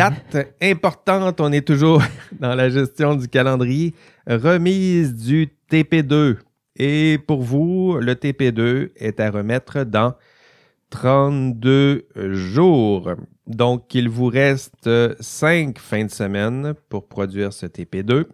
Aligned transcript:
Date 0.00 0.54
importante, 0.62 1.42
on 1.42 1.52
est 1.52 1.66
toujours 1.66 2.02
dans 2.40 2.54
la 2.54 2.70
gestion 2.70 3.16
du 3.16 3.28
calendrier. 3.28 3.94
Remise 4.26 5.14
du 5.14 5.50
TP2. 5.70 6.38
Et 6.76 7.18
pour 7.26 7.42
vous, 7.42 7.98
le 8.00 8.14
TP2 8.14 8.92
est 8.96 9.20
à 9.20 9.30
remettre 9.30 9.84
dans 9.84 10.14
32 10.88 12.08
jours. 12.32 13.10
Donc, 13.46 13.94
il 13.94 14.08
vous 14.08 14.28
reste 14.28 14.88
5 15.20 15.78
fins 15.78 16.06
de 16.06 16.10
semaine 16.10 16.72
pour 16.88 17.06
produire 17.06 17.52
ce 17.52 17.66
TP2. 17.66 18.24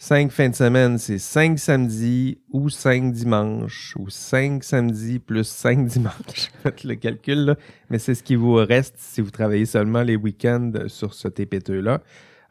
5 0.00 0.30
fins 0.30 0.48
de 0.48 0.54
semaine, 0.54 0.96
c'est 0.96 1.18
5 1.18 1.58
samedis 1.58 2.38
ou 2.52 2.70
5 2.70 3.10
dimanches 3.10 3.96
ou 3.98 4.08
5 4.08 4.62
samedis 4.62 5.18
plus 5.18 5.48
5 5.48 5.86
dimanches. 5.86 6.52
Faites 6.62 6.84
le 6.84 6.94
calcul, 6.94 7.46
là. 7.46 7.56
mais 7.90 7.98
c'est 7.98 8.14
ce 8.14 8.22
qui 8.22 8.36
vous 8.36 8.54
reste 8.54 8.94
si 8.96 9.20
vous 9.20 9.32
travaillez 9.32 9.66
seulement 9.66 10.02
les 10.02 10.14
week-ends 10.14 10.70
sur 10.86 11.14
ce 11.14 11.26
TP2-là. 11.26 12.00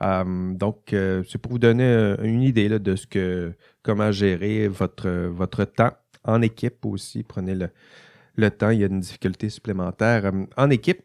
Euh, 0.02 0.54
donc, 0.56 0.92
euh, 0.92 1.24
c'est 1.26 1.38
pour 1.38 1.54
vous 1.54 1.60
donner 1.60 1.86
euh, 1.86 2.18
une 2.22 2.42
idée 2.42 2.68
de 2.68 2.96
ce 2.98 3.08
que, 3.08 3.54
comment 3.82 4.12
gérer 4.12 4.68
votre, 4.68 5.10
votre 5.10 5.64
temps 5.64 5.94
en 6.26 6.42
équipe 6.42 6.86
aussi. 6.86 7.24
Prenez 7.24 7.56
le, 7.56 7.70
le 8.36 8.52
temps, 8.52 8.72
il 8.72 8.82
y 8.82 8.84
a 8.84 8.88
une 8.88 9.00
difficulté 9.00 9.50
supplémentaire 9.50 10.34
en 10.58 10.70
équipe. 10.70 11.04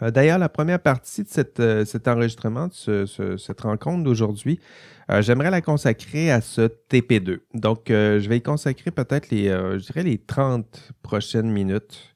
D'ailleurs, 0.00 0.38
la 0.38 0.48
première 0.48 0.80
partie 0.80 1.22
de 1.22 1.28
cette, 1.28 1.62
cet 1.86 2.06
enregistrement, 2.06 2.68
de 2.86 3.06
cette 3.38 3.60
rencontre 3.62 4.04
d'aujourd'hui, 4.04 4.60
j'aimerais 5.20 5.50
la 5.50 5.62
consacrer 5.62 6.30
à 6.30 6.40
ce 6.40 6.62
TP2. 6.62 7.38
Donc, 7.54 7.84
je 7.88 8.28
vais 8.28 8.36
y 8.36 8.42
consacrer 8.42 8.90
peut-être 8.90 9.30
les, 9.30 9.48
je 9.48 9.86
dirais 9.86 10.02
les 10.02 10.18
30 10.18 10.92
prochaines 11.02 11.50
minutes 11.50 12.14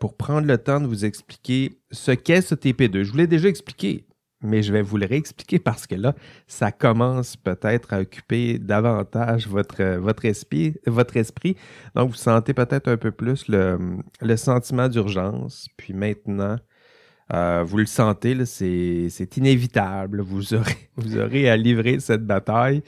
pour 0.00 0.16
prendre 0.16 0.46
le 0.46 0.56
temps 0.56 0.80
de 0.80 0.86
vous 0.86 1.04
expliquer 1.04 1.80
ce 1.90 2.12
qu'est 2.12 2.40
ce 2.40 2.54
TP2. 2.54 3.02
Je 3.02 3.10
vous 3.10 3.18
l'ai 3.18 3.26
déjà 3.26 3.48
expliqué 3.48 4.06
mais 4.42 4.62
je 4.62 4.72
vais 4.72 4.82
vous 4.82 4.96
le 4.96 5.06
réexpliquer 5.06 5.58
parce 5.58 5.86
que 5.86 5.94
là, 5.94 6.14
ça 6.46 6.72
commence 6.72 7.36
peut-être 7.36 7.92
à 7.92 8.00
occuper 8.00 8.58
davantage 8.58 9.48
votre, 9.48 9.80
esprit, 10.24 10.76
votre 10.86 11.16
esprit. 11.16 11.56
Donc, 11.94 12.10
vous 12.10 12.16
sentez 12.16 12.54
peut-être 12.54 12.88
un 12.88 12.96
peu 12.96 13.10
plus 13.10 13.48
le, 13.48 14.36
sentiment 14.36 14.88
d'urgence. 14.88 15.68
Puis 15.76 15.94
maintenant, 15.94 16.56
euh, 17.32 17.64
vous 17.64 17.78
le 17.78 17.86
sentez, 17.86 18.44
c'est 18.46 19.36
inévitable. 19.36 20.20
Vous 20.20 20.54
aurez, 20.54 20.90
vous 20.96 21.18
aurez 21.18 21.48
à 21.48 21.56
livrer 21.56 22.00
cette 22.00 22.24
bataille. 22.24 22.82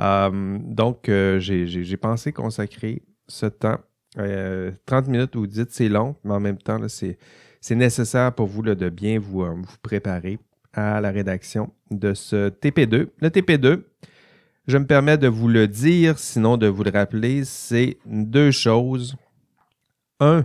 Euh, 0.00 0.58
donc, 0.62 1.08
euh, 1.08 1.38
j'ai 1.38 1.96
pensé 1.96 2.32
consacrer 2.32 3.02
ce 3.28 3.46
temps. 3.46 3.78
30 4.86 5.08
minutes, 5.08 5.36
vous 5.36 5.46
dites 5.46 5.72
c'est 5.72 5.90
long, 5.90 6.16
mais 6.24 6.32
en 6.32 6.40
même 6.40 6.56
temps, 6.56 6.80
c'est 6.88 7.18
nécessaire 7.74 8.32
pour 8.32 8.46
vous 8.46 8.62
de 8.62 8.88
bien 8.88 9.18
vous, 9.18 9.44
vous 9.44 9.78
préparer 9.82 10.38
à 10.72 11.00
la 11.00 11.10
rédaction 11.10 11.72
de 11.90 12.14
ce 12.14 12.48
TP2. 12.48 13.08
Le 13.20 13.28
TP2, 13.28 13.82
je 14.66 14.78
me 14.78 14.86
permets 14.86 15.18
de 15.18 15.28
vous 15.28 15.48
le 15.48 15.68
dire, 15.68 16.18
sinon 16.18 16.56
de 16.56 16.66
vous 16.66 16.82
le 16.82 16.90
rappeler, 16.90 17.44
c'est 17.44 17.98
deux 18.06 18.50
choses. 18.50 19.16
Un, 20.18 20.44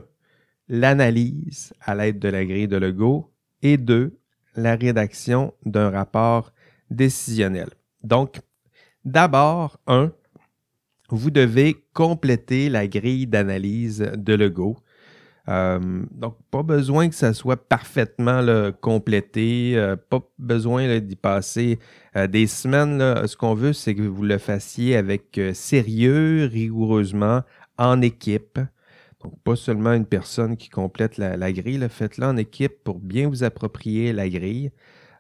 l'analyse 0.68 1.74
à 1.82 1.96
l'aide 1.96 2.20
de 2.20 2.30
la 2.30 2.46
grille 2.46 2.68
de 2.68 2.78
Lego. 2.78 3.31
Et 3.62 3.78
deux, 3.78 4.18
la 4.56 4.76
rédaction 4.76 5.54
d'un 5.66 5.90
rapport 5.90 6.52
décisionnel. 6.90 7.70
Donc, 8.04 8.42
d'abord, 9.06 9.80
un, 9.88 10.12
vous 11.10 11.30
devez 11.30 11.78
compléter 11.94 12.70
la 12.70 12.88
grille 12.88 13.28
d'analyse 13.28 14.00
de 14.16 14.34
Lego. 14.34 14.78
Euh, 15.50 16.04
donc, 16.12 16.38
pas 16.52 16.64
besoin 16.64 17.10
que 17.10 17.16
ça 17.16 17.34
soit 17.34 17.68
parfaitement 17.68 18.42
complété, 18.80 19.74
euh, 19.76 19.96
pas 19.96 20.22
besoin 20.38 21.00
d'y 21.00 21.16
passer 21.16 21.80
euh, 22.16 22.28
des 22.28 22.48
semaines. 22.48 23.28
Ce 23.28 23.36
qu'on 23.36 23.56
veut, 23.56 23.74
c'est 23.74 23.96
que 23.96 24.04
vous 24.04 24.24
le 24.24 24.38
fassiez 24.38 24.96
avec 24.96 25.40
sérieux, 25.54 26.50
rigoureusement, 26.52 27.42
en 27.78 28.02
équipe. 28.02 28.60
Donc, 29.24 29.40
pas 29.44 29.56
seulement 29.56 29.94
une 29.94 30.06
personne 30.06 30.58
qui 30.58 30.70
complète 30.70 31.18
la, 31.18 31.52
grille, 31.52 31.86
faites-le 31.90 32.26
en 32.26 32.38
équipe 32.38 32.84
pour 32.84 33.00
bien 33.00 33.28
vous 33.28 33.44
approprier 33.44 34.14
la 34.14 34.30
grille. 34.30 34.72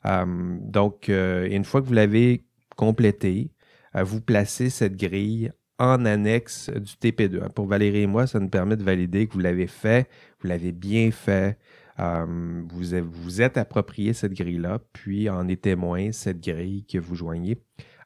donc, 0.06 1.10
une 1.10 1.64
fois 1.64 1.82
que 1.82 1.88
vous 1.88 1.94
l'avez 1.94 2.44
complété, 2.76 3.52
vous 3.94 4.22
placez 4.22 4.70
cette 4.70 4.98
grille 4.98 5.52
en 5.82 6.06
annexe 6.06 6.70
du 6.70 6.94
TP2. 6.94 7.50
Pour 7.50 7.66
Valérie 7.66 8.02
et 8.02 8.08
moi, 8.08 8.28
ça 8.28 8.40
nous 8.40 8.50
permet 8.50 8.78
de 8.78 8.84
valider 8.84 9.28
que 9.28 9.34
vous 9.34 9.40
l'avez 9.40 9.66
fait, 9.68 10.08
vous 10.40 10.48
l'avez 10.48 10.72
bien 10.72 11.10
fait, 11.10 11.58
euh, 12.00 12.64
vous, 12.70 13.00
vous 13.10 13.42
êtes 13.42 13.58
approprié 13.58 14.14
cette 14.14 14.34
grille-là, 14.34 14.80
puis 14.94 15.30
en 15.30 15.48
est 15.48 15.64
témoin 15.64 16.12
cette 16.12 16.40
grille 16.40 16.86
que 16.86 17.00
vous 17.00 17.16
joignez 17.16 17.62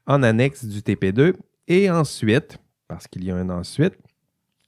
en 0.08 0.24
annexe 0.24 0.66
du 0.66 0.80
TP2. 0.80 1.34
Et 1.68 1.90
ensuite, 1.90 2.58
parce 2.88 3.08
qu'il 3.08 3.26
y 3.26 3.32
a 3.32 3.36
un 3.36 3.50
ensuite, 3.50 3.98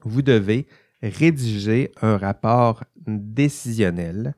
vous 0.03 0.21
devez 0.21 0.67
rédiger 1.01 1.91
un 2.01 2.17
rapport 2.17 2.83
décisionnel. 3.05 4.35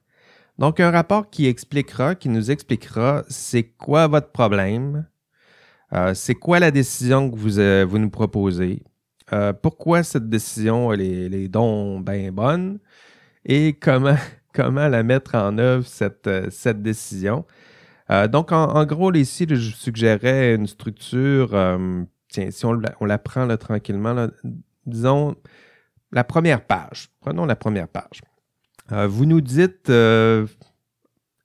Donc, 0.58 0.80
un 0.80 0.92
rapport 0.92 1.30
qui 1.30 1.48
expliquera, 1.48 2.16
qui 2.16 2.28
nous 2.30 2.52
expliquera 2.52 3.24
c'est 3.30 3.64
quoi 3.64 4.08
votre 4.08 4.32
problème, 4.32 5.08
euh, 5.94 6.14
c'est 6.14 6.36
quoi 6.36 6.60
la 6.60 6.72
décision 6.72 7.32
que 7.32 7.38
vous, 7.38 7.60
euh, 7.60 7.86
vous 7.88 7.98
nous 7.98 8.10
proposez? 8.10 8.84
Euh, 9.32 9.54
pourquoi 9.54 10.04
cette 10.04 10.28
décision 10.30 10.92
elle 10.92 11.02
est, 11.02 11.26
elle 11.26 11.50
donc 11.50 12.06
bien 12.06 12.32
bonne? 12.32 12.80
Et 13.46 13.74
comment, 13.74 14.18
comment 14.54 14.88
la 14.90 15.02
mettre 15.04 15.36
en 15.36 15.58
œuvre, 15.58 15.88
cette, 15.88 16.30
cette 16.52 16.82
décision? 16.82 17.46
donc, 18.32 18.52
en, 18.52 18.86
gros, 18.86 19.14
ici, 19.14 19.46
je 19.48 19.56
suggérais 19.56 20.56
une 20.56 20.66
structure. 20.66 21.52
tiens, 22.28 22.50
si 22.50 22.66
on, 22.66 22.74
la 22.74 23.18
prend 23.20 23.48
tranquillement, 23.56 24.28
disons 24.88 25.36
la 26.12 26.24
première 26.24 26.66
page. 26.66 27.10
Prenons 27.22 27.46
la 27.46 27.56
première 27.56 27.88
page. 27.88 28.22
vous 28.90 29.26
nous 29.26 29.42
dites 29.42 29.90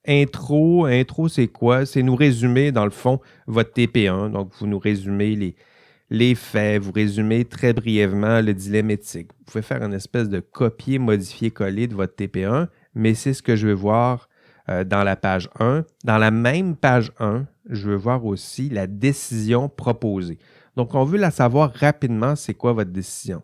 Intro, 0.07 0.85
intro, 0.85 1.29
c'est 1.29 1.49
quoi? 1.49 1.87
C'est 1.87 2.03
nous 2.03 2.15
résumer, 2.15 2.73
dans 2.73 2.85
le 2.85 2.91
fond, 2.91 3.21
votre 3.47 3.73
TP1. 3.73 4.31
Donc, 4.31 4.53
vous 4.59 4.67
nous 4.67 4.79
résumez 4.79 5.55
les, 6.11 6.35
faits, 6.35 6.83
vous 6.83 6.93
résumez 6.93 7.47
très 7.47 7.73
brièvement 7.73 8.43
le 8.43 8.53
dilemme 8.53 8.91
éthique. 8.91 9.31
Vous 9.39 9.45
pouvez 9.47 9.63
faire 9.63 9.83
une 9.83 9.95
espèce 9.95 10.29
de 10.29 10.41
copier, 10.41 10.99
modifier, 10.99 11.51
coller 11.51 11.87
de 11.87 11.95
votre 11.95 12.15
TP1, 12.15 12.69
mais 12.95 13.15
c'est 13.15 13.33
ce 13.33 13.43
que 13.43 13.57
je 13.57 13.69
veux 13.69 13.75
voir 13.75 14.29
euh, 14.69 14.85
dans 14.85 15.05
la 15.05 15.17
page 15.17 15.49
1. 15.59 15.85
Dans 16.05 16.19
la 16.19 16.31
même 16.31 16.77
page 16.77 17.11
1, 17.19 17.47
je 17.71 17.89
veux 17.89 17.97
voir 17.97 18.27
aussi 18.27 18.69
la 18.69 18.87
décision 18.87 19.71
proposée. 19.71 20.39
Donc, 20.77 20.95
on 20.95 21.05
veut 21.05 21.19
la 21.19 21.31
savoir 21.31 21.73
rapidement, 21.73 22.37
c'est 22.37 22.55
quoi 22.55 22.75
votre 22.75 22.91
décision 22.91 23.43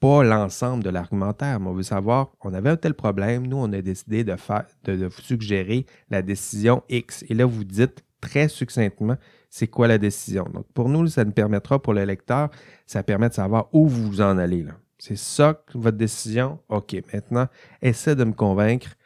pas 0.00 0.22
l'ensemble 0.22 0.84
de 0.84 0.90
l'argumentaire, 0.90 1.58
mais 1.60 1.68
on 1.68 1.72
veut 1.72 1.82
savoir, 1.82 2.32
on 2.42 2.52
avait 2.52 2.70
un 2.70 2.76
tel 2.76 2.94
problème, 2.94 3.46
nous, 3.46 3.56
on 3.56 3.72
a 3.72 3.80
décidé 3.80 4.24
de, 4.24 4.36
faire, 4.36 4.66
de, 4.84 5.06
vous 5.06 5.20
suggérer 5.22 5.86
la 6.10 6.22
décision 6.22 6.82
X. 6.88 7.24
Et 7.28 7.34
là, 7.34 7.46
vous 7.46 7.64
dites 7.64 8.04
très 8.20 8.48
succinctement, 8.48 9.16
c'est 9.48 9.68
quoi 9.68 9.88
la 9.88 9.98
décision? 9.98 10.44
Donc, 10.52 10.66
pour 10.74 10.88
nous, 10.88 11.06
ça 11.06 11.24
nous 11.24 11.32
permettra, 11.32 11.80
pour 11.80 11.94
le 11.94 12.04
lecteur, 12.04 12.50
ça 12.86 13.02
permet 13.02 13.28
de 13.28 13.34
savoir 13.34 13.68
où 13.72 13.88
vous 13.88 14.20
en 14.20 14.36
allez. 14.38 14.66
C'est 14.98 15.16
ça, 15.16 15.62
votre 15.74 15.96
décision? 15.96 16.58
OK, 16.68 16.96
maintenant, 17.12 17.46
essaie 17.80 18.16
de 18.16 18.24
me 18.24 18.32
convaincre 18.32 18.96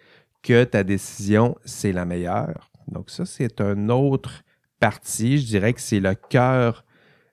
que 0.42 0.64
ta 0.64 0.82
décision, 0.82 1.56
c'est 1.64 1.92
la 1.92 2.04
meilleure. 2.04 2.70
Donc, 2.88 3.10
ça, 3.10 3.26
c'est 3.26 3.60
un 3.60 3.88
autre 3.88 4.42
partie. 4.80 5.38
Je 5.38 5.46
dirais 5.46 5.72
que 5.72 5.80
c'est 5.80 6.00
le 6.00 6.14
cœur 6.14 6.84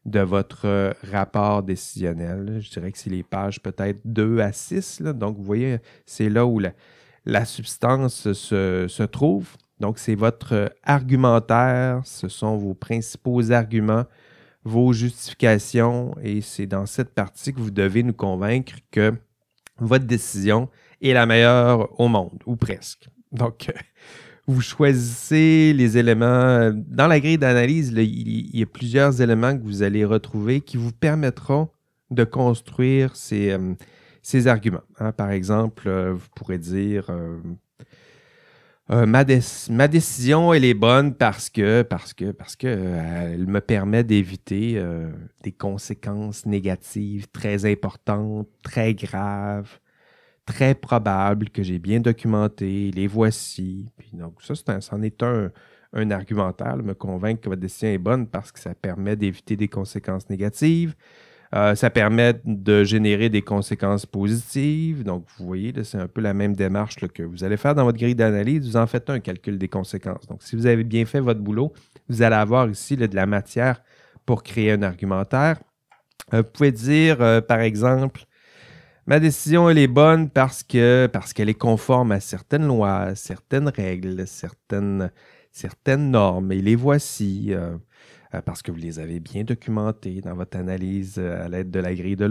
de 0.07 0.21
votre 0.21 0.65
euh, 0.65 0.93
rapport 1.11 1.61
décisionnel. 1.61 2.59
Je 2.61 2.71
dirais 2.71 2.91
que 2.91 2.97
c'est 2.97 3.09
les 3.09 3.23
pages 3.23 3.61
peut-être 3.61 3.99
2 4.05 4.39
à 4.39 4.53
6. 4.53 5.01
Donc, 5.01 5.37
vous 5.37 5.43
voyez, 5.43 5.77
c'est 6.05 6.29
là 6.29 6.45
où 6.45 6.59
la, 7.25 7.45
substance 7.45 8.31
se, 8.31 9.03
trouve. 9.03 9.49
Donc, 9.79 9.99
c'est 9.99 10.15
votre 10.15 10.73
argumentaire, 10.83 12.01
ce 12.05 12.29
sont 12.29 12.55
vos 12.55 12.73
principaux 12.73 13.51
arguments, 13.51 14.05
vos 14.63 14.93
justifications, 14.93 16.15
et 16.23 16.41
c'est 16.41 16.65
dans 16.65 16.85
cette 16.85 17.13
partie 17.13 17.53
que 17.53 17.59
vous 17.59 17.71
devez 17.71 18.01
nous 18.01 18.13
convaincre 18.13 18.75
que 18.91 19.13
votre 19.79 20.05
décision 20.05 20.69
est 21.01 21.13
la 21.13 21.25
meilleure 21.25 21.99
au 21.99 22.07
monde, 22.07 22.41
ou 22.45 22.55
presque. 22.55 23.09
Donc, 23.33 23.71
vous 24.47 24.61
choisissez 24.61 25.73
les 25.73 25.97
éléments. 25.97 26.71
Dans 26.73 27.07
la 27.07 27.19
grille 27.19 27.37
d'analyse, 27.37 27.91
il, 27.95 28.57
y 28.57 28.63
a 28.63 28.65
plusieurs 28.65 29.21
éléments 29.21 29.55
que 29.55 29.63
vous 29.63 29.83
allez 29.83 30.05
retrouver 30.05 30.61
qui 30.61 30.77
vous 30.77 30.93
permettront 30.93 31.69
de 32.11 32.23
construire 32.23 33.15
ces, 33.17 33.51
euh, 33.51 34.47
arguments. 34.47 34.83
Hein. 34.99 35.11
Par 35.11 35.31
exemple, 35.31 35.89
euh, 35.89 36.13
vous 36.13 36.27
pourrez 36.33 36.57
dire 36.57 37.09
euh, 38.89 39.05
ma, 39.05 39.25
décision, 39.25 40.53
est 40.53 40.73
bonne 40.73 41.13
parce 41.13 41.49
que, 41.49 41.81
parce 41.81 42.13
que, 42.13 42.31
parce 42.31 42.55
que 42.55 42.67
elle 42.67 43.47
me 43.47 43.59
permet 43.59 44.05
d'éviter 44.05 44.81
des 45.43 45.51
conséquences 45.51 46.45
négatives 46.45 47.27
très 47.33 47.69
importantes, 47.69 48.47
très 48.63 48.93
graves 48.93 49.79
très 50.47 50.73
probable 50.73 51.49
que 51.49 51.61
j'ai 51.61 51.77
bien 51.77 51.99
documenté, 51.99 52.89
les 52.89 53.05
voici. 53.05 53.91
Puis 53.97 54.11
donc, 54.13 54.41
ça, 54.41 54.81
c'en 54.81 55.01
est, 55.03 55.21
un, 55.21 55.51
un 55.93 56.09
argumentaire, 56.09 56.77
me 56.77 56.93
convaincre 56.93 57.41
que 57.41 57.49
votre 57.49 57.61
décision 57.61 57.89
est 57.89 57.99
bonne 57.99 58.25
parce 58.25 58.51
que 58.51 58.59
ça 58.59 58.73
permet 58.73 59.15
d'éviter 59.15 59.55
des 59.55 59.67
conséquences 59.67 60.27
négatives. 60.29 60.95
Euh, 61.55 61.75
ça 61.75 61.89
permet 61.89 62.41
de 62.43 62.83
générer 62.83 63.29
des 63.29 63.41
conséquences 63.41 64.05
positives. 64.05 65.03
Donc, 65.03 65.25
vous 65.37 65.45
voyez, 65.45 65.73
c'est 65.83 65.97
un 65.97 66.07
peu 66.07 66.21
la 66.21 66.33
même 66.33 66.55
démarche 66.55 66.95
que 66.95 67.23
vous 67.23 67.43
allez 67.43 67.57
faire 67.57 67.75
dans 67.75 67.83
votre 67.83 67.97
grille 67.97 68.15
d'analyse. 68.15 68.67
Vous 68.67 68.77
en 68.77 68.87
faites 68.87 69.09
un 69.09 69.19
calcul 69.19 69.57
des 69.57 69.69
conséquences. 69.69 70.27
Donc, 70.27 70.43
si 70.43 70.55
vous 70.55 70.65
avez 70.65 70.83
bien 70.83 71.05
fait 71.05 71.19
votre 71.19 71.39
boulot, 71.39 71.71
vous 72.09 72.21
allez 72.21 72.35
avoir 72.35 72.69
ici 72.69 72.97
de 72.97 73.15
la 73.15 73.25
matière 73.25 73.81
pour 74.25 74.43
créer 74.43 74.71
un 74.73 74.81
argumentaire. 74.81 75.59
Euh, 76.33 76.41
vous 76.41 76.51
pouvez 76.51 76.71
dire, 76.71 77.21
euh, 77.21 77.39
par 77.39 77.61
exemple, 77.61 78.25
ma 79.07 79.19
décision, 79.19 79.69
elle 79.69 79.77
est 79.79 79.87
bonne 79.87 80.29
parce 80.29 80.63
que 80.63 81.09
parce 81.11 81.33
qu'elle 81.33 81.49
est 81.49 81.53
conforme 81.53 82.11
à 82.11 82.19
certaines 82.19 82.67
lois, 82.67 83.15
certaines 83.15 83.69
règles, 83.69 84.27
certaines, 84.27 85.09
normes. 85.97 86.51
Et 86.51 86.61
les 86.61 86.75
voici. 86.75 87.53
Euh, 88.33 88.41
parce 88.41 88.61
que 88.61 88.71
vous 88.71 88.77
les 88.77 88.99
avez 88.99 89.19
bien 89.19 89.43
documentés 89.43 90.21
dans 90.21 90.35
votre 90.35 90.57
analyse 90.57 91.15
euh, 91.17 91.45
à 91.45 91.47
l'aide 91.47 91.71
de 91.71 91.79
la 91.79 91.95
grille 91.95 92.17
de. 92.17 92.27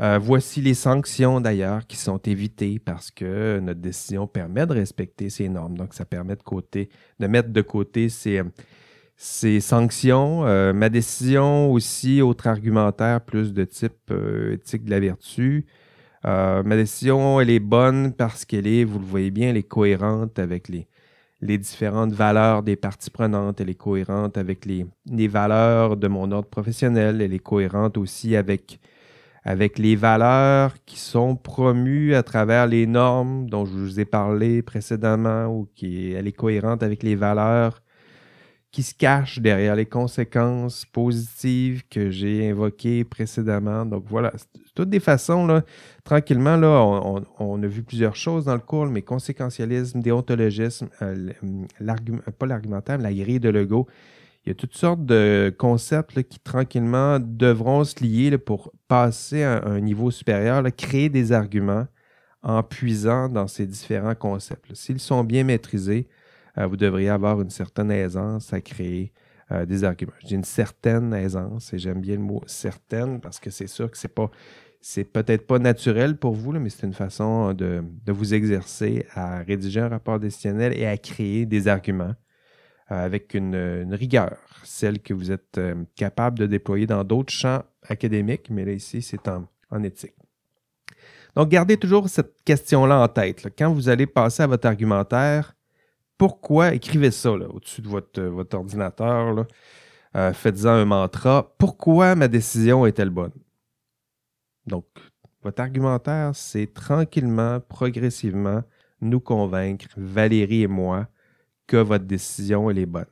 Euh, 0.00 0.18
voici 0.18 0.60
les 0.60 0.74
sanctions 0.74 1.40
d'ailleurs 1.40 1.86
qui 1.86 1.96
sont 1.96 2.18
évitées 2.18 2.78
parce 2.78 3.10
que 3.10 3.58
notre 3.60 3.80
décision 3.80 4.26
permet 4.26 4.66
de 4.66 4.74
respecter 4.74 5.30
ces 5.30 5.48
normes. 5.48 5.76
Donc, 5.76 5.94
ça 5.94 6.04
permet 6.04 6.36
de, 6.36 6.42
côté, 6.42 6.88
de 7.18 7.26
mettre 7.26 7.50
de 7.50 7.62
côté 7.62 8.08
ces, 8.08 8.42
ces 9.18 9.60
sanctions. 9.60 10.42
ma 10.74 10.88
décision 10.88 11.72
aussi, 11.72 12.22
autre 12.22 12.46
argumentaire, 12.46 13.20
plus 13.20 13.52
de 13.52 13.64
type 13.64 14.12
éthique 14.52 14.84
de 14.84 14.90
la 14.90 15.00
vertu. 15.00 15.66
ma 16.24 16.76
décision, 16.76 17.40
elle 17.40 17.50
est 17.50 17.60
bonne 17.60 18.12
parce 18.12 18.44
qu'elle 18.44 18.66
est, 18.66 18.84
vous 18.84 18.98
le 18.98 19.04
voyez 19.04 19.30
bien, 19.30 19.50
elle 19.50 19.56
est 19.56 19.62
cohérente 19.64 20.38
avec 20.38 20.68
les, 20.68 20.88
les 21.40 21.58
différentes 21.58 22.12
valeurs 22.12 22.62
des 22.62 22.76
parties 22.76 23.10
prenantes. 23.10 23.60
Elle 23.60 23.70
est 23.70 23.74
cohérente 23.74 24.36
avec 24.36 24.66
les, 24.66 25.28
valeurs 25.28 25.96
de 25.96 26.08
mon 26.08 26.30
ordre 26.32 26.48
professionnel. 26.48 27.20
Elle 27.22 27.32
est 27.32 27.38
cohérente 27.38 27.96
aussi 27.96 28.36
avec, 28.36 28.80
avec 29.44 29.78
les 29.78 29.96
valeurs 29.96 30.74
qui 30.84 30.98
sont 30.98 31.36
promues 31.36 32.14
à 32.14 32.22
travers 32.22 32.66
les 32.66 32.86
normes 32.86 33.48
dont 33.48 33.64
je 33.64 33.72
vous 33.72 34.00
ai 34.00 34.04
parlé 34.04 34.62
précédemment 34.62 35.46
ou 35.46 35.68
qui 35.74 36.12
elle 36.12 36.26
est 36.26 36.32
cohérente 36.32 36.82
avec 36.82 37.02
les 37.02 37.14
valeurs 37.14 37.82
qui 38.70 38.82
se 38.82 38.94
cachent 38.94 39.38
derrière 39.38 39.74
les 39.76 39.86
conséquences 39.86 40.84
positives 40.84 41.82
que 41.88 42.10
j'ai 42.10 42.50
invoquées 42.50 43.04
précédemment. 43.04 43.86
Donc 43.86 44.04
voilà, 44.06 44.32
toutes 44.74 44.90
des 44.90 45.00
façons, 45.00 45.46
là, 45.46 45.64
tranquillement, 46.04 46.56
là, 46.56 46.68
on, 47.38 47.62
a 47.62 47.66
vu 47.66 47.82
plusieurs 47.82 48.14
choses 48.14 48.44
dans 48.44 48.54
le 48.54 48.60
cours, 48.60 48.86
mais 48.86 49.02
conséquentialisme, 49.02 50.00
déontologisme, 50.00 50.88
euh, 51.00 51.32
pas 52.38 52.46
l'argumentaire, 52.46 52.98
la 52.98 53.12
grille 53.12 53.40
de 53.40 53.48
Lego. 53.48 53.86
Il 54.44 54.50
y 54.50 54.52
a 54.52 54.54
toutes 54.54 54.76
sortes 54.76 55.04
de 55.04 55.54
concepts 55.58 56.22
qui 56.22 56.38
tranquillement 56.38 57.18
devront 57.20 57.84
se 57.84 58.02
lier 58.02 58.36
pour 58.38 58.72
passer 58.86 59.42
à 59.42 59.64
un 59.66 59.80
niveau 59.80 60.10
supérieur, 60.10 60.62
créer 60.76 61.08
des 61.08 61.32
arguments 61.32 61.86
en 62.42 62.62
puisant 62.62 63.28
dans 63.28 63.46
ces 63.46 63.66
différents 63.66 64.14
concepts. 64.14 64.74
S'ils 64.74 65.00
sont 65.00 65.24
bien 65.24 65.44
maîtrisés, 65.44 66.06
euh, 66.08 66.17
vous 66.66 66.76
devriez 66.76 67.08
avoir 67.08 67.40
une 67.40 67.50
certaine 67.50 67.90
aisance 67.90 68.52
à 68.52 68.60
créer 68.60 69.12
euh, 69.50 69.64
des 69.64 69.82
arguments. 69.82 70.12
J'ai 70.26 70.36
une 70.36 70.44
certaine 70.44 71.14
aisance 71.14 71.72
et 71.72 71.78
j'aime 71.78 72.02
bien 72.02 72.16
le 72.16 72.20
mot 72.20 72.42
certaine 72.46 73.18
parce 73.18 73.40
que 73.40 73.48
c'est 73.48 73.66
sûr 73.66 73.90
que 73.90 73.96
c'est 73.96 74.14
pas 74.14 74.30
c'est 74.82 75.04
peut-être 75.04 75.46
pas 75.46 75.58
naturel 75.58 76.18
pour 76.18 76.34
vous, 76.34 76.52
mais 76.52 76.68
c'est 76.68 76.86
une 76.86 76.92
façon 76.92 77.52
de, 77.54 77.82
vous 78.06 78.34
exercer 78.34 79.06
à 79.14 79.38
rédiger 79.38 79.80
un 79.80 79.88
rapport 79.88 80.20
décisionnel 80.20 80.78
et 80.78 80.86
à 80.86 80.96
créer 80.98 81.46
des 81.46 81.66
arguments 81.66 82.14
euh, 82.92 83.04
avec 83.04 83.34
une, 83.34 83.88
rigueur, 83.92 84.36
celle 84.62 85.00
que 85.00 85.14
vous 85.14 85.32
êtes 85.32 85.58
capable 85.96 86.38
de 86.38 86.46
déployer 86.46 86.86
dans 86.86 87.02
d'autres 87.02 87.32
champs 87.32 87.62
académiques, 87.88 88.50
mais 88.50 88.64
là 88.64 88.72
ici, 88.72 89.02
c'est 89.02 89.26
en, 89.28 89.48
éthique. 89.82 90.14
Donc, 91.34 91.48
gardez 91.48 91.76
toujours 91.76 92.08
cette 92.08 92.42
question-là 92.44 93.00
en 93.00 93.08
tête. 93.08 93.48
Quand 93.58 93.72
vous 93.72 93.88
allez 93.88 94.06
passer 94.06 94.42
à 94.42 94.46
votre 94.46 94.68
argumentaire, 94.68 95.54
pourquoi, 96.18 96.74
écrivez 96.74 97.12
ça 97.12 97.30
au-dessus 97.30 97.80
de 97.80 97.88
votre, 97.88 98.20
votre 98.20 98.56
ordinateur, 98.56 99.46
euh, 100.16 100.32
faites-en 100.32 100.70
un 100.70 100.84
mantra. 100.84 101.54
Pourquoi 101.58 102.16
ma 102.16 102.26
décision 102.28 102.84
est-elle 102.86 103.10
bonne? 103.10 103.32
Donc, 104.66 104.84
votre 105.42 105.62
argumentaire, 105.62 106.32
c'est 106.34 106.74
tranquillement, 106.74 107.60
progressivement 107.60 108.62
nous 109.00 109.20
convaincre, 109.20 109.86
Valérie 109.96 110.62
et 110.62 110.66
moi, 110.66 111.06
que 111.68 111.76
votre 111.76 112.04
décision, 112.04 112.68
elle 112.68 112.78
est 112.78 112.86
bonne. 112.86 113.06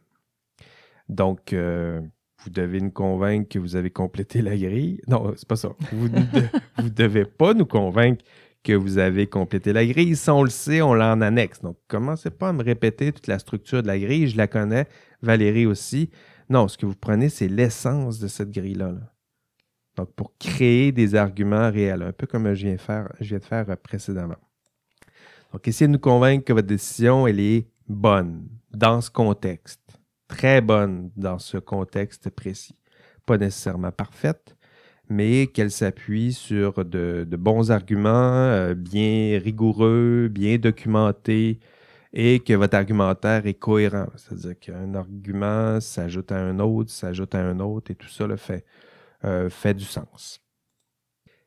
Donc, 1.09 1.53
euh, 1.53 2.01
vous 2.43 2.51
devez 2.51 2.81
nous 2.81 2.91
convaincre 2.91 3.49
que 3.49 3.59
vous 3.61 3.77
avez 3.77 3.91
complété 3.91 4.43
la 4.43 4.57
grille. 4.57 5.01
Non, 5.07 5.33
c'est 5.37 5.47
pas 5.47 5.57
ça. 5.57 5.71
Vous 5.93 6.09
ne 6.09 6.89
devez 6.89 7.25
pas 7.25 7.55
nous 7.55 7.67
convaincre 7.67 8.25
vous 8.73 8.99
avez 8.99 9.27
complété 9.27 9.73
la 9.73 9.87
grille. 9.87 10.17
Si 10.17 10.31
on 10.31 10.43
le 10.43 10.51
sait, 10.51 10.83
on 10.83 10.95
l'a 10.95 11.13
en 11.13 11.21
annexe. 11.21 11.61
Donc, 11.61 11.77
commencez 11.89 12.31
pas 12.31 12.49
à 12.49 12.53
me 12.53 12.63
répéter 12.63 13.13
toute 13.13 13.27
la 13.27 13.39
structure 13.39 13.83
de 13.83 13.87
la 13.87 13.99
grille. 13.99 14.29
Je 14.29 14.37
la 14.37 14.47
connais. 14.47 14.87
Valérie 15.23 15.67
aussi. 15.67 16.11
Non, 16.49 16.69
ce 16.69 16.79
que 16.79 16.87
vous 16.87 16.95
prenez, 16.95 17.29
c'est 17.29 17.49
l'essence 17.49 18.19
de 18.19 18.29
cette 18.29 18.51
grille-là. 18.51 18.95
Donc, 19.97 20.13
pour 20.15 20.37
créer 20.39 20.93
des 20.93 21.15
arguments 21.15 21.71
réels, 21.71 22.03
un 22.03 22.13
peu 22.13 22.27
comme 22.27 22.53
je 22.55 22.67
viens, 22.67 22.77
je 23.21 23.27
viens 23.27 23.39
de 23.39 23.45
faire 23.45 23.77
précédemment. 23.79 24.37
Donc, 25.53 25.67
essayez 25.67 25.89
de 25.89 25.93
nous 25.93 25.99
convaincre 25.99 26.45
que 26.45 26.53
votre 26.53 26.67
décision, 26.67 27.27
elle 27.27 27.41
est 27.41 27.69
bonne 27.89 28.49
dans 28.73 29.01
ce 29.01 29.11
contexte. 29.11 29.81
Très 30.29 30.61
bonne 30.61 31.11
dans 31.17 31.39
ce 31.39 31.57
contexte 31.59 32.31
précis. 32.31 32.77
Pas 33.25 33.39
nécessairement 33.39 33.93
parfaite, 33.93 34.56
mais 35.09 35.47
qu'elle 35.47 35.71
s'appuie 35.71 36.33
sur 36.33 36.85
de, 36.85 37.27
bons 37.39 37.71
arguments, 37.71 38.11
euh, 38.11 38.75
bien 38.75 39.41
rigoureux, 39.43 40.29
bien 40.31 40.59
documentés, 40.59 41.61
et 42.13 42.41
que 42.41 42.55
votre 42.55 42.77
argumentaire 42.77 43.47
est 43.47 43.55
cohérent. 43.55 44.07
C'est-à-dire 44.17 44.59
qu'un 44.59 44.95
argument 44.95 45.81
s'ajoute 45.81 46.33
à 46.33 46.39
un 46.39 46.59
autre, 46.59 46.91
s'ajoute 46.91 47.35
à 47.35 47.41
un 47.41 47.61
autre, 47.61 47.91
et 47.91 47.95
tout 47.95 48.09
ça 48.09 48.27
euh, 49.25 49.51
fait 49.51 49.75
du 49.75 49.85
sens. 49.85 50.41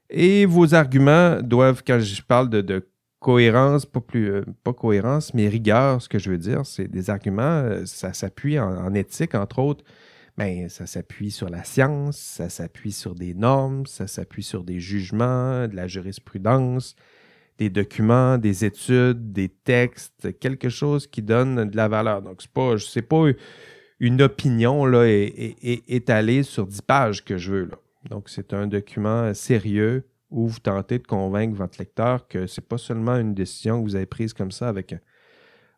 Et 0.10 0.46
vos 0.46 0.74
arguments 0.74 1.42
doivent, 1.42 1.84
quand 1.86 2.00
je 2.00 2.22
parle 2.22 2.50
de, 2.50 2.88
cohérence, 3.20 3.86
pas 3.86 4.00
plus 4.00 4.32
euh, 4.32 4.46
pas 4.64 4.74
cohérence, 4.74 5.34
mais 5.34 5.48
rigueur, 5.50 6.02
ce 6.02 6.10
que 6.10 6.20
je 6.20 6.32
veux 6.32 6.38
dire, 6.38 6.66
c'est 6.66 6.88
des 6.88 7.10
arguments, 7.10 7.86
ça 7.86 8.14
s'appuie 8.14 8.58
en, 8.60 8.94
éthique, 8.94 9.36
entre 9.36 9.60
autres, 9.60 9.84
ben, 10.40 10.70
ça 10.70 10.86
s'appuie 10.86 11.32
sur 11.32 11.50
la 11.50 11.66
science, 11.66 12.18
ça 12.18 12.48
s'appuie 12.48 12.94
sur 12.94 13.14
des 13.14 13.34
normes, 13.34 13.86
ça 13.86 14.08
s'appuie 14.08 14.42
sur 14.42 14.64
des 14.64 14.80
jugements, 14.80 15.68
de 15.68 15.76
la 15.76 15.86
jurisprudence, 15.86 16.96
des 17.58 17.70
documents, 17.70 18.38
des 18.38 18.64
études, 18.64 19.34
des 19.34 19.50
textes, 19.50 20.40
quelque 20.40 20.70
chose 20.70 21.08
qui 21.08 21.22
donne 21.22 21.70
de 21.70 21.76
la 21.76 21.90
valeur. 21.90 22.22
Donc, 22.22 22.42
ce 22.42 22.48
n'est 22.48 23.02
pas, 23.02 23.26
pas 23.26 23.38
une 24.00 24.22
opinion 24.22 24.86
là, 24.86 25.04
étalée 25.10 26.44
sur 26.44 26.68
10 26.68 26.84
pages 26.84 27.26
que 27.26 27.38
je 27.38 27.52
veux. 27.52 27.70
Donc, 28.10 28.30
c'est 28.30 28.54
un 28.54 28.68
document 28.68 29.34
sérieux 29.34 30.08
où 30.30 30.48
vous 30.48 30.60
tentez 30.60 31.00
de 31.00 31.06
convaincre 31.06 31.58
votre 31.58 31.80
lecteur 31.80 32.30
que 32.30 32.48
ce 32.48 32.62
n'est 32.62 32.66
pas 32.66 32.78
seulement 32.78 33.18
une 33.18 33.34
décision 33.34 33.84
que 33.84 33.90
vous 33.90 33.98
avez 33.98 34.06
prise 34.06 34.32
comme 34.32 34.52
ça 34.52 34.70
avec 34.70 34.96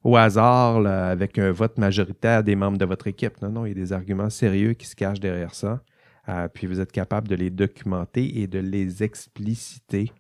au 0.04 0.16
hasard 0.16 0.86
avec 0.86 1.38
un 1.38 1.52
vote 1.52 1.78
majoritaire 1.78 2.44
des 2.44 2.56
membres 2.56 2.78
de 2.78 2.86
votre 2.86 3.08
équipe. 3.08 3.42
Non, 3.42 3.50
non, 3.50 3.66
il 3.66 3.70
y 3.70 3.72
a 3.72 3.76
des 3.76 3.94
arguments 3.94 4.30
sérieux 4.30 4.74
qui 4.74 4.88
se 4.88 4.96
cachent 4.96 5.20
derrière 5.20 5.54
ça. 5.54 5.82
Euh, 6.30 6.48
puis 6.48 6.68
vous 6.68 6.80
êtes 6.80 6.92
capable 6.92 7.28
de 7.28 7.36
les 7.36 7.50
documenter 7.50 8.40
et 8.40 8.48
de 8.48 8.60
les 8.60 9.04
expliciter. 9.04 10.12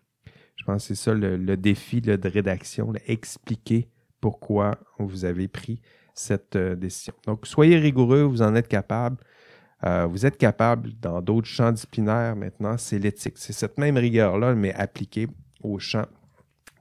Je 0.55 0.65
pense 0.65 0.87
que 0.87 0.93
c'est 0.93 1.03
ça 1.03 1.13
le, 1.13 1.57
défi 1.57 2.01
de 2.01 2.17
rédaction, 2.27 2.93
expliquer 3.07 3.87
pourquoi 4.19 4.77
vous 4.99 5.25
avez 5.25 5.47
pris 5.47 5.81
cette 6.13 6.55
euh, 6.55 6.75
décision. 6.75 7.13
Donc, 7.25 7.47
soyez 7.47 7.77
rigoureux, 7.77 8.23
vous 8.23 8.41
en 8.41 8.55
êtes 8.55 8.67
capable. 8.67 9.17
Euh, 9.83 10.05
vous 10.05 10.25
êtes 10.25 10.37
capable 10.37 10.91
dans 10.99 11.21
d'autres 11.21 11.47
champs 11.47 11.71
disciplinaires 11.71 12.35
maintenant, 12.35 12.77
c'est 12.77 12.99
l'éthique. 12.99 13.37
C'est 13.37 13.53
cette 13.53 13.79
même 13.79 13.97
rigueur-là, 13.97 14.53
mais 14.53 14.73
appliquée 14.73 15.27
au 15.63 15.79
champ 15.79 16.05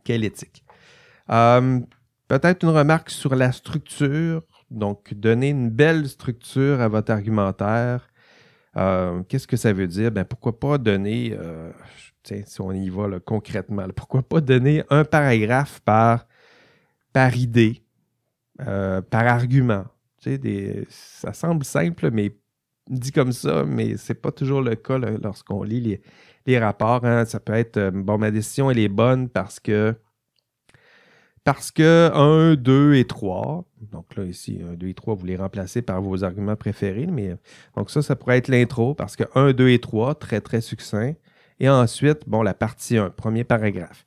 qu'est 0.04 0.18
l'éthique. 0.18 0.64
Peut-être 2.30 2.62
une 2.62 2.70
remarque 2.70 3.10
sur 3.10 3.34
la 3.34 3.50
structure. 3.50 4.44
Donc, 4.70 5.12
donner 5.14 5.48
une 5.48 5.68
belle 5.68 6.08
structure 6.08 6.80
à 6.80 6.86
votre 6.86 7.10
argumentaire. 7.10 8.08
Euh, 8.76 9.24
qu'est-ce 9.28 9.48
que 9.48 9.56
ça 9.56 9.72
veut 9.72 9.88
dire? 9.88 10.12
Ben, 10.12 10.24
pourquoi 10.24 10.60
pas 10.60 10.78
donner, 10.78 11.36
euh, 11.36 11.72
si 12.22 12.60
on 12.60 12.70
y 12.70 12.88
va 12.88 13.18
concrètement, 13.18 13.84
pourquoi 13.96 14.22
pas 14.22 14.40
donner 14.40 14.84
un 14.90 15.02
paragraphe 15.04 15.80
par, 15.80 16.24
idée, 17.34 17.82
euh, 18.60 19.00
par 19.00 19.26
argument? 19.26 19.86
Ça 20.88 21.32
semble 21.32 21.64
simple, 21.64 22.12
mais 22.12 22.36
dit 22.88 23.10
comme 23.10 23.32
ça, 23.32 23.64
mais 23.64 23.96
c'est 23.96 24.14
pas 24.14 24.30
toujours 24.30 24.62
le 24.62 24.76
cas 24.76 24.98
lorsqu'on 24.98 25.64
lit 25.64 26.00
les, 26.46 26.58
rapports. 26.60 27.04
Hein. 27.04 27.24
Ça 27.24 27.40
peut 27.40 27.54
être, 27.54 27.90
bon, 27.90 28.18
ma 28.18 28.30
décision, 28.30 28.70
elle 28.70 28.78
est 28.78 28.88
bonne 28.88 29.28
parce 29.28 29.58
que 29.58 29.96
parce 31.44 31.70
que 31.70 32.10
1, 32.14 32.56
2 32.56 32.94
et 32.94 33.06
3, 33.06 33.64
donc 33.92 34.14
là 34.16 34.24
ici, 34.24 34.60
1, 34.62 34.74
2 34.74 34.88
et 34.88 34.94
3, 34.94 35.14
vous 35.14 35.26
les 35.26 35.36
remplacez 35.36 35.82
par 35.82 36.02
vos 36.02 36.22
arguments 36.24 36.56
préférés, 36.56 37.06
mais 37.06 37.36
donc 37.76 37.90
ça, 37.90 38.02
ça 38.02 38.16
pourrait 38.16 38.38
être 38.38 38.48
l'intro 38.48 38.94
parce 38.94 39.16
que 39.16 39.24
1, 39.34 39.52
2 39.52 39.68
et 39.70 39.78
3, 39.78 40.14
très 40.16 40.40
très 40.40 40.60
succinct. 40.60 41.14
Et 41.58 41.68
ensuite, 41.68 42.26
bon, 42.26 42.42
la 42.42 42.54
partie 42.54 42.96
1, 42.96 43.10
premier 43.10 43.44
paragraphe. 43.44 44.04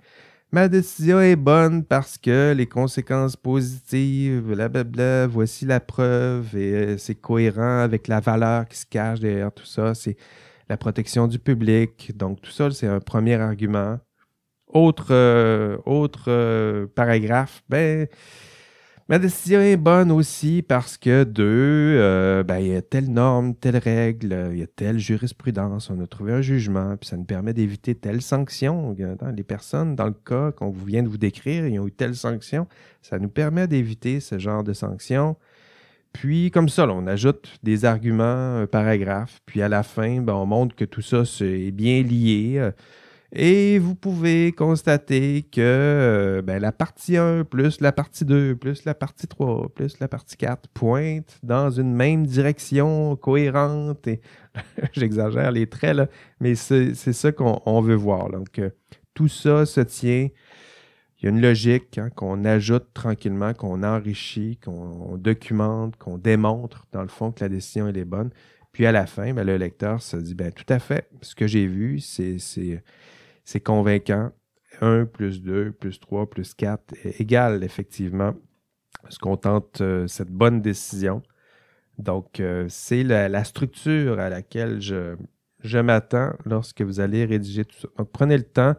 Ma 0.54 0.68
décision 0.68 1.20
est 1.20 1.36
bonne 1.36 1.84
parce 1.84 2.20
que 2.20 2.54
les 2.56 2.68
conséquences 2.68 3.36
positives, 3.36 4.42
blablabla, 4.42 5.26
voici 5.26 5.66
la 5.66 5.80
preuve 5.80 6.56
et 6.56 6.74
euh, 6.74 6.98
c'est 7.00 7.16
cohérent 7.16 7.80
avec 7.80 8.08
la 8.08 8.20
valeur 8.20 8.68
qui 8.68 8.78
se 8.78 8.86
cache 8.86 9.20
derrière 9.20 9.52
tout 9.52 9.66
ça. 9.66 9.96
C'est 9.96 10.16
la 10.70 10.78
protection 10.78 11.28
du 11.28 11.40
public. 11.40 12.16
Donc, 12.16 12.40
tout 12.40 12.52
ça, 12.52 12.70
c'est 12.70 12.86
un 12.86 13.00
premier 13.00 13.34
argument. 13.34 13.98
Autre, 14.74 15.08
euh, 15.12 15.78
autre 15.86 16.26
euh, 16.30 16.88
paragraphe, 16.88 17.64
ben, 17.70 18.08
Ma 19.10 19.20
décision 19.20 19.60
est 19.60 19.76
bonne 19.76 20.12
aussi 20.12 20.64
parce 20.66 20.98
que, 20.98 21.26
deux, 21.26 21.44
euh, 21.44 22.42
ben, 22.42 22.60
il 22.60 22.68
y 22.68 22.76
a 22.76 22.82
telle 22.82 23.12
norme, 23.12 23.54
telle 23.54 23.76
règle, 23.76 24.50
il 24.54 24.60
y 24.60 24.64
a 24.64 24.68
telle 24.68 24.98
jurisprudence, 24.98 25.90
on 25.90 26.00
a 26.00 26.08
trouvé 26.08 26.32
un 26.32 26.42
jugement, 26.42 26.96
puis 26.96 27.10
ça 27.10 27.18
nous 27.18 27.26
permet 27.26 27.54
d'éviter 27.54 27.96
telle 27.96 28.22
sanction. 28.22 28.96
Les 29.36 29.44
personnes, 29.44 29.98
dans 29.98 30.08
le 30.08 30.14
cas 30.14 30.54
qu'on 30.54 30.72
vient 30.72 31.04
de 31.04 31.10
vous 31.10 31.18
décrire, 31.18 31.68
ils 31.68 31.78
ont 31.80 31.88
eu 31.88 31.92
telle 31.92 32.16
sanction, 32.16 32.66
ça 33.02 33.20
nous 33.20 33.28
permet 33.28 33.68
d'éviter 33.68 34.22
ce 34.22 34.40
genre 34.40 34.64
de 34.64 34.72
sanction. 34.72 35.36
Puis, 36.14 36.50
comme 36.50 36.70
ça, 36.70 36.88
on 36.88 37.06
ajoute 37.06 37.60
des 37.62 37.84
arguments, 37.84 38.56
un 38.56 38.68
paragraphe, 38.68 39.42
puis 39.46 39.62
à 39.62 39.68
la 39.68 39.84
fin, 39.84 40.22
ben, 40.22 40.34
on 40.34 40.46
montre 40.46 40.78
que 40.78 40.86
tout 40.86 41.02
ça 41.02 41.24
est 41.42 41.72
bien 41.72 42.02
lié. 42.04 42.72
Et 43.36 43.80
vous 43.80 43.96
pouvez 43.96 44.52
constater 44.52 45.42
que 45.42 45.60
euh, 45.60 46.42
ben, 46.44 46.60
la 46.62 46.72
partie 46.72 47.18
1 47.18 47.46
plus 47.46 47.82
la 47.82 47.92
partie 47.92 48.26
2 48.26 48.56
plus 48.56 48.86
la 48.86 48.94
partie 48.94 49.26
3 49.26 49.70
plus 49.74 50.00
la 50.00 50.08
partie 50.08 50.38
4 50.38 50.70
pointent 50.70 51.40
dans 51.42 51.72
une 51.72 51.96
même 51.96 52.28
direction 52.28 53.16
cohérente. 53.16 54.06
Et 54.08 54.22
j'exagère 54.94 55.52
les 55.52 55.66
traits, 55.66 55.96
là, 55.96 56.08
mais 56.40 56.54
c'est 56.54 56.94
ça 56.94 57.32
qu'on 57.32 57.82
veut 57.82 57.96
voir. 57.96 58.30
Donc, 58.30 58.60
euh, 58.60 58.70
tout 59.16 59.30
ça 59.30 59.66
se 59.66 59.82
tient. 59.82 60.30
Il 61.18 61.24
y 61.24 61.26
a 61.26 61.30
une 61.32 61.42
logique 61.42 61.98
hein, 61.98 62.12
qu'on 62.12 62.46
ajoute 62.46 62.94
tranquillement, 62.94 63.54
qu'on 63.56 63.82
enrichit, 63.82 64.58
qu'on 64.58 65.18
documente, 65.18 65.98
qu'on 65.98 66.20
démontre, 66.20 66.86
dans 66.92 67.02
le 67.02 67.08
fond, 67.08 67.32
que 67.32 67.44
la 67.44 67.50
décision 67.50 67.88
est 67.88 68.06
bonne. 68.06 68.30
Puis 68.74 68.86
à 68.86 68.92
la 68.92 69.08
fin, 69.08 69.34
ben, 69.34 69.44
le 69.44 69.58
lecteur 69.58 70.04
se 70.04 70.18
dit 70.18 70.36
ben, 70.36 70.52
tout 70.52 70.72
à 70.72 70.78
fait, 70.78 71.10
ce 71.22 71.34
que 71.34 71.48
j'ai 71.48 71.66
vu, 71.66 72.00
c'est 72.00 72.38
c'est 73.44 73.62
convaincant. 73.62 74.32
1 74.82 75.06
plus 75.06 75.42
2 75.42 75.72
plus 75.72 76.00
3 76.00 76.28
plus 76.30 76.56
4 76.56 76.96
égale 77.20 77.64
effectivement 77.64 78.34
ce 79.10 79.20
qu'on 79.20 79.38
tente 79.38 79.82
euh, 79.82 80.08
cette 80.08 80.32
bonne 80.32 80.62
décision. 80.62 81.22
Donc, 81.98 82.40
euh, 82.40 82.66
c'est 82.70 83.04
la, 83.04 83.44
structure 83.44 84.20
à 84.20 84.30
laquelle 84.30 84.82
je, 84.82 85.78
m'attends 85.80 86.32
lorsque 86.46 86.82
vous 86.82 87.00
allez 87.00 87.26
rédiger 87.26 87.66
tout 87.66 87.78
ça. 87.80 87.88
Prenez 88.12 88.38
le 88.38 88.44
temps. 88.44 88.76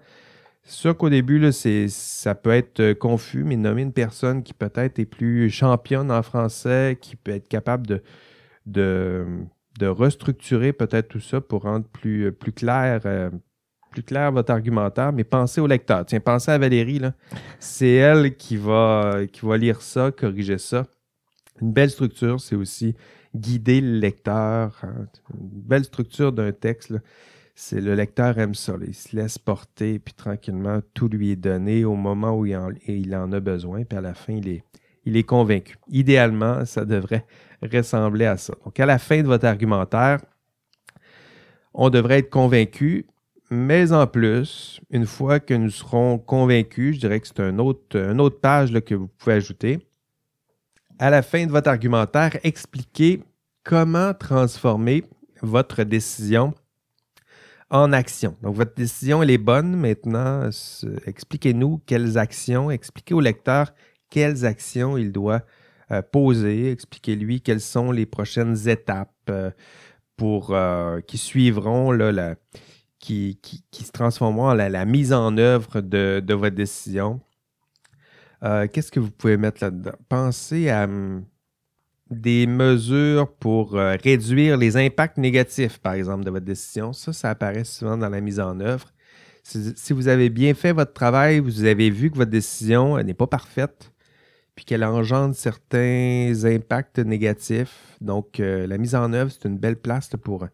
C'est 0.64 0.76
sûr 0.76 0.96
qu'au 0.96 1.10
début, 1.10 1.38
là, 1.38 1.52
ça 1.52 2.34
peut 2.34 2.50
être 2.50 2.80
euh, 2.80 2.94
confus, 2.94 3.44
mais 3.44 3.56
nommer 3.56 3.82
une 3.82 3.92
personne 3.92 4.42
qui 4.42 4.54
peut-être 4.54 4.98
est 4.98 5.04
plus 5.04 5.50
championne 5.50 6.10
en 6.10 6.22
français, 6.22 6.98
qui 7.00 7.16
peut 7.16 7.32
être 7.32 7.48
capable 7.48 8.00
de, 8.66 9.26
restructurer 9.82 10.72
peut-être 10.72 11.08
tout 11.08 11.20
ça 11.20 11.40
pour 11.40 11.62
rendre 11.62 11.86
plus 11.86 12.52
clair 12.54 13.02
plus 13.94 14.02
clair 14.02 14.32
votre 14.32 14.50
argumentaire, 14.50 15.12
mais 15.12 15.22
pensez 15.22 15.60
au 15.60 15.68
lecteur. 15.68 16.04
Tiens, 16.04 16.18
pensez 16.18 16.50
à 16.50 16.58
Valérie. 16.58 17.00
C'est 17.60 17.94
elle 17.94 18.36
qui 18.36 18.56
va, 18.56 19.20
lire 19.56 19.80
ça, 19.80 20.10
corriger 20.10 20.58
ça. 20.58 20.84
Une 21.60 21.72
belle 21.72 21.90
structure, 21.90 22.40
c'est 22.40 22.56
aussi 22.56 22.96
guider 23.36 23.80
le 23.80 23.98
lecteur. 23.98 24.76
Hein. 24.82 25.06
Une 25.32 25.60
belle 25.62 25.84
structure 25.84 26.32
d'un 26.32 26.50
texte, 26.50 26.92
c'est 27.54 27.80
le 27.80 27.94
lecteur 27.94 28.36
aime 28.38 28.56
ça. 28.56 28.74
Il 28.84 28.94
se 28.94 29.14
laisse 29.14 29.38
porter, 29.38 30.00
puis 30.00 30.12
tranquillement, 30.14 30.80
tout 30.92 31.08
lui 31.08 31.30
est 31.30 31.36
donné 31.36 31.84
au 31.84 31.94
moment 31.94 32.36
où 32.36 32.46
il 32.46 32.56
en, 32.56 32.70
il 32.88 33.14
en 33.14 33.30
a 33.30 33.38
besoin, 33.38 33.84
puis 33.84 33.96
à 33.96 34.00
la 34.00 34.14
fin, 34.14 34.32
il 34.32 34.48
est, 34.48 34.64
il 35.04 35.16
est 35.16 35.22
convaincu. 35.22 35.76
Idéalement, 35.88 36.64
ça 36.64 36.84
devrait 36.84 37.24
ressembler 37.62 38.26
à 38.26 38.38
ça. 38.38 38.54
Donc, 38.64 38.80
à 38.80 38.86
la 38.86 38.98
fin 38.98 39.22
de 39.22 39.28
votre 39.28 39.46
argumentaire, 39.46 40.18
on 41.72 41.90
devrait 41.90 42.18
être 42.18 42.30
convaincu, 42.30 43.06
mais 43.54 43.92
en 43.92 44.06
plus, 44.06 44.80
une 44.90 45.06
fois 45.06 45.40
que 45.40 45.54
nous 45.54 45.70
serons 45.70 46.18
convaincus, 46.18 46.96
je 46.96 47.00
dirais 47.00 47.20
que 47.20 47.26
c'est 47.26 47.40
un 47.40 47.58
autre, 47.58 47.96
une 47.96 48.20
autre 48.20 48.40
page 48.40 48.72
que 48.80 48.94
vous 48.94 49.08
pouvez 49.08 49.36
ajouter. 49.36 49.78
À 50.98 51.10
la 51.10 51.22
fin 51.22 51.46
de 51.46 51.50
votre 51.50 51.68
argumentaire, 51.68 52.38
expliquez 52.42 53.22
comment 53.62 54.12
transformer 54.14 55.04
votre 55.42 55.84
décision 55.84 56.54
en 57.70 57.92
action. 57.92 58.36
Donc, 58.42 58.54
votre 58.54 58.74
décision, 58.74 59.22
elle 59.22 59.30
est 59.30 59.38
bonne. 59.38 59.76
Maintenant, 59.76 60.48
expliquez-nous 61.06 61.80
quelles 61.86 62.18
actions, 62.18 62.70
expliquez 62.70 63.14
au 63.14 63.20
lecteur 63.20 63.72
quelles 64.10 64.44
actions 64.44 64.96
il 64.96 65.10
doit 65.10 65.42
euh, 65.90 66.00
poser, 66.00 66.70
expliquez-lui 66.70 67.40
quelles 67.40 67.60
sont 67.60 67.90
les 67.90 68.06
prochaines 68.06 68.68
étapes 68.68 69.10
euh, 69.28 69.50
pour, 70.16 70.54
euh, 70.54 71.00
qui 71.00 71.18
suivront 71.18 71.90
la, 71.90 72.36
qui, 73.04 73.84
se 73.84 73.92
transformeront 73.92 74.50
en 74.50 74.54
la, 74.54 74.84
mise 74.84 75.12
en 75.12 75.36
œuvre 75.36 75.80
de, 75.80 76.34
votre 76.34 76.56
décision. 76.56 77.20
Euh, 78.42 78.66
qu'est-ce 78.70 78.90
que 78.90 79.00
vous 79.00 79.10
pouvez 79.10 79.36
mettre 79.36 79.62
là-dedans? 79.62 79.94
Pensez 80.08 80.68
à 80.68 80.84
hum, 80.84 81.24
des 82.10 82.46
mesures 82.46 83.32
pour 83.32 83.76
euh, 83.76 83.96
réduire 84.02 84.56
les 84.56 84.76
impacts 84.76 85.18
négatifs, 85.18 85.78
par 85.78 85.94
exemple, 85.94 86.24
de 86.24 86.30
votre 86.30 86.44
décision. 86.44 86.92
Ça, 86.92 87.12
ça 87.12 87.30
apparaît 87.30 87.64
souvent 87.64 87.96
dans 87.96 88.08
la 88.08 88.20
mise 88.20 88.40
en 88.40 88.60
œuvre. 88.60 88.90
Si, 89.42 89.92
vous 89.92 90.08
avez 90.08 90.30
bien 90.30 90.54
fait 90.54 90.72
votre 90.72 90.94
travail, 90.94 91.38
vous 91.38 91.64
avez 91.64 91.90
vu 91.90 92.10
que 92.10 92.16
votre 92.16 92.30
décision 92.30 92.96
n'est 93.02 93.12
pas 93.12 93.26
parfaite, 93.26 93.92
puis 94.54 94.64
qu'elle 94.64 94.82
engendre 94.82 95.34
certains 95.34 96.32
impacts 96.44 96.98
négatifs. 96.98 97.98
Donc, 98.00 98.40
euh, 98.40 98.66
la 98.66 98.78
mise 98.78 98.94
en 98.94 99.12
œuvre, 99.12 99.30
c'est 99.30 99.46
une 99.46 99.58
belle 99.58 99.76
place 99.76 100.08
pour 100.22 100.46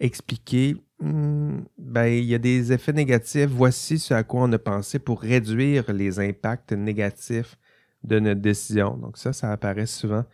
expliquer 0.00 0.76
Hmm, 1.00 1.60
ben, 1.76 2.06
il 2.06 2.24
y 2.24 2.34
a 2.34 2.38
des 2.38 2.72
effets 2.72 2.92
négatifs. 2.92 3.50
Voici 3.50 3.98
ce 3.98 4.14
à 4.14 4.22
quoi 4.22 4.42
on 4.44 4.52
a 4.52 4.58
pensé 4.58 4.98
pour 4.98 5.20
réduire 5.20 5.92
les 5.92 6.18
impacts 6.20 6.72
négatifs 6.72 7.58
de 8.02 8.18
notre 8.18 8.40
décision. 8.40 8.96
Donc 8.96 9.18
ça, 9.18 9.32
ça 9.32 9.52
apparaît 9.52 9.86
souvent 9.86 10.24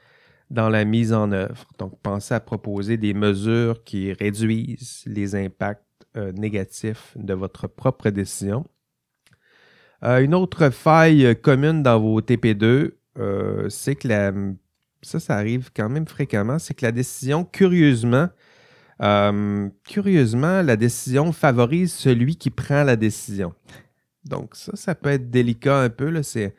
dans 0.51 0.69
la 0.69 0.85
mise 0.85 1.13
en 1.13 1.33
œuvre. 1.33 1.67
Donc 1.79 1.99
pensez 2.03 2.35
à 2.35 2.41
proposer 2.41 2.97
des 2.97 3.15
mesures 3.15 3.83
qui 3.85 4.13
réduisent 4.13 5.03
les 5.07 5.35
impacts 5.35 5.83
euh, 6.17 6.31
négatifs 6.33 7.13
de 7.17 7.35
votre 7.35 7.67
propre 7.67 8.11
décision. 8.11 8.65
Euh, 10.05 10.21
une 10.21 10.35
autre 10.35 10.71
faille 10.71 11.37
commune 11.41 11.83
dans 11.83 11.99
vos 12.01 12.21
TP2, 12.21 12.93
euh, 13.19 13.69
c'est 13.69 13.97
que 13.97 14.09
la, 14.09 14.33
ça, 15.01 15.21
ça 15.21 15.37
arrive 15.37 15.71
quand 15.75 15.89
même 15.89 16.07
fréquemment, 16.07 16.59
c'est 16.59 16.75
que 16.75 16.85
la 16.85 16.93
décision, 16.93 17.45
curieusement, 17.45 18.29
euh, 19.03 19.69
curieusement, 19.85 20.63
la 20.63 20.77
décision 20.77 21.33
favorise 21.33 21.93
celui 21.93 22.37
qui 22.37 22.51
prend 22.51 22.85
la 22.85 22.97
décision. 22.97 23.53
Donc 24.25 24.55
ça, 24.55 24.73
ça 24.77 24.95
peut 24.95 25.11
être 25.11 25.31
délicat 25.31 25.81
un 25.81 25.91
peu. 25.91 26.23
C'est, 26.23 26.55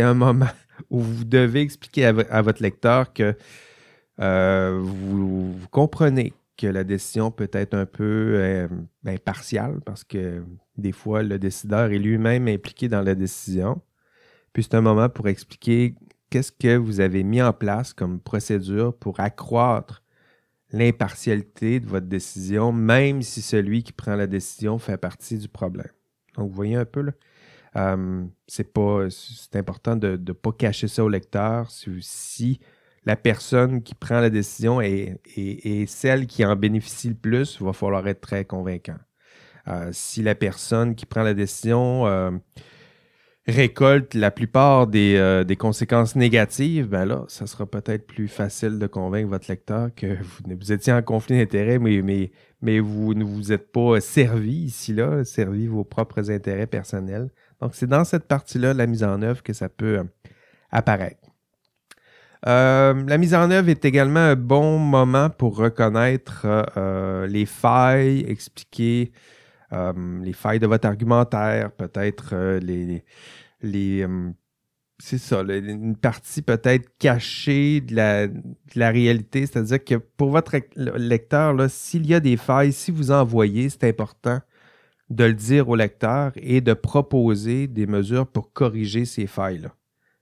un 0.00 0.14
moment 0.14 0.48
où 0.90 1.00
vous 1.00 1.24
devez 1.24 1.60
expliquer 1.60 2.06
à, 2.06 2.42
votre 2.42 2.62
lecteur 2.62 3.12
que 3.12 3.36
euh, 4.20 4.80
vous, 4.82 5.54
comprenez 5.70 6.32
que 6.56 6.66
la 6.66 6.84
décision 6.84 7.30
peut 7.30 7.50
être 7.52 7.74
un 7.74 7.86
peu 7.86 8.32
euh, 8.34 8.66
impartiale 9.04 9.80
parce 9.84 10.02
que 10.02 10.42
des 10.78 10.92
fois, 10.92 11.22
le 11.22 11.38
décideur 11.38 11.92
est 11.92 11.98
lui-même 11.98 12.48
impliqué 12.48 12.88
dans 12.88 13.02
la 13.02 13.14
décision. 13.14 13.80
Puis 14.52 14.64
c'est 14.64 14.74
un 14.74 14.80
moment 14.80 15.08
pour 15.08 15.28
expliquer 15.28 15.94
qu'est-ce 16.30 16.50
que 16.50 16.76
vous 16.76 17.00
avez 17.00 17.22
mis 17.22 17.42
en 17.42 17.52
place 17.52 17.92
comme 17.92 18.18
procédure 18.18 18.96
pour 18.96 19.20
accroître 19.20 20.02
l'impartialité 20.72 21.80
de 21.80 21.86
votre 21.86 22.06
décision, 22.06 22.72
même 22.72 23.22
si 23.22 23.42
celui 23.42 23.82
qui 23.82 23.92
prend 23.92 24.16
la 24.16 24.26
décision 24.26 24.78
fait 24.78 24.96
partie 24.96 25.38
du 25.38 25.48
problème. 25.48 25.90
Donc, 26.36 26.50
vous 26.50 26.54
voyez 26.54 26.76
un 26.76 26.84
peu, 26.84 27.02
là, 27.02 27.12
euh, 27.76 28.24
c'est 28.46 29.56
important 29.56 29.96
de 29.96 30.16
ne 30.16 30.32
pas 30.32 30.52
cacher 30.52 30.88
ça 30.88 31.04
au 31.04 31.08
lecteur. 31.08 31.70
Si, 31.70 32.60
la 33.04 33.16
personne 33.16 33.82
qui 33.82 33.94
prend 33.94 34.20
la 34.20 34.30
décision 34.30 34.80
est, 34.80 35.20
celle 35.86 36.26
qui 36.26 36.44
en 36.44 36.56
bénéficie 36.56 37.08
le 37.08 37.14
plus, 37.14 37.58
il 37.60 37.66
va 37.66 37.72
falloir 37.72 38.06
être 38.08 38.20
très 38.20 38.44
convaincant. 38.44 38.96
Euh, 39.68 39.90
si 39.92 40.22
la 40.22 40.34
personne 40.34 40.94
qui 40.94 41.06
prend 41.06 41.22
la 41.22 41.34
décision 41.34 42.06
euh, 42.06 42.30
récolte 43.48 44.14
la 44.14 44.30
plupart 44.30 44.86
des, 44.86 45.44
des, 45.46 45.56
conséquences 45.56 46.16
négatives, 46.16 46.88
ben 46.88 47.04
là, 47.04 47.24
ça 47.28 47.46
sera 47.46 47.66
peut-être 47.66 48.06
plus 48.06 48.28
facile 48.28 48.78
de 48.78 48.86
convaincre 48.86 49.28
votre 49.28 49.48
lecteur 49.48 49.90
que 49.94 50.16
vous, 50.44 50.72
étiez 50.72 50.92
en 50.92 51.02
conflit 51.02 51.38
d'intérêts, 51.38 51.78
mais, 51.78 52.02
mais, 52.02 52.32
mais 52.60 52.80
vous 52.80 53.14
ne 53.14 53.24
vous 53.24 53.52
êtes 53.52 53.70
pas 53.70 54.00
servi 54.00 54.64
ici, 54.64 54.92
là, 54.92 55.24
servi 55.24 55.66
vos 55.66 55.84
propres 55.84 56.30
intérêts 56.30 56.66
personnels. 56.66 57.30
Donc, 57.60 57.74
c'est 57.74 57.86
dans 57.86 58.04
cette 58.04 58.26
partie-là, 58.26 58.74
la 58.74 58.86
mise 58.86 59.04
en 59.04 59.22
œuvre, 59.22 59.42
que 59.42 59.52
ça 59.52 59.68
peut 59.68 60.00
apparaître. 60.70 61.26
Euh, 62.46 62.94
la 63.06 63.18
mise 63.18 63.34
en 63.34 63.50
œuvre 63.50 63.68
est 63.68 63.84
également 63.84 64.20
un 64.20 64.36
bon 64.36 64.78
moment 64.78 65.30
pour 65.30 65.56
reconnaître 65.56 66.46
euh, 66.76 67.26
les 67.26 67.46
failles, 67.46 68.24
expliquer 68.28 69.10
euh, 69.12 69.18
les 69.72 70.32
failles 70.32 70.60
de 70.60 70.66
votre 70.66 70.86
argumentaire, 70.86 71.72
peut-être 71.72 72.58
les, 72.60 73.04
les, 73.62 74.06
c'est 74.98 75.18
ça, 75.18 75.42
une 75.42 75.96
partie 75.96 76.42
peut-être 76.42 76.88
cachée 76.98 77.80
de 77.80 77.94
la, 77.94 78.90
réalité. 78.90 79.46
C'est-à-dire 79.46 79.82
que 79.84 79.96
pour 79.96 80.30
votre 80.30 80.56
lecteur, 80.76 81.54
s'il 81.68 82.06
y 82.06 82.14
a 82.14 82.20
des 82.20 82.36
failles, 82.36 82.72
si 82.72 82.90
vous 82.90 83.10
en 83.10 83.24
voyez, 83.24 83.68
c'est 83.68 83.84
important 83.84 84.40
de 85.10 85.24
le 85.24 85.34
dire 85.34 85.68
au 85.68 85.76
lecteur 85.76 86.32
et 86.36 86.60
de 86.60 86.72
proposer 86.72 87.68
des 87.68 87.86
mesures 87.86 88.26
pour 88.26 88.52
corriger 88.52 89.04
ces 89.04 89.26
failles-là. 89.26 89.74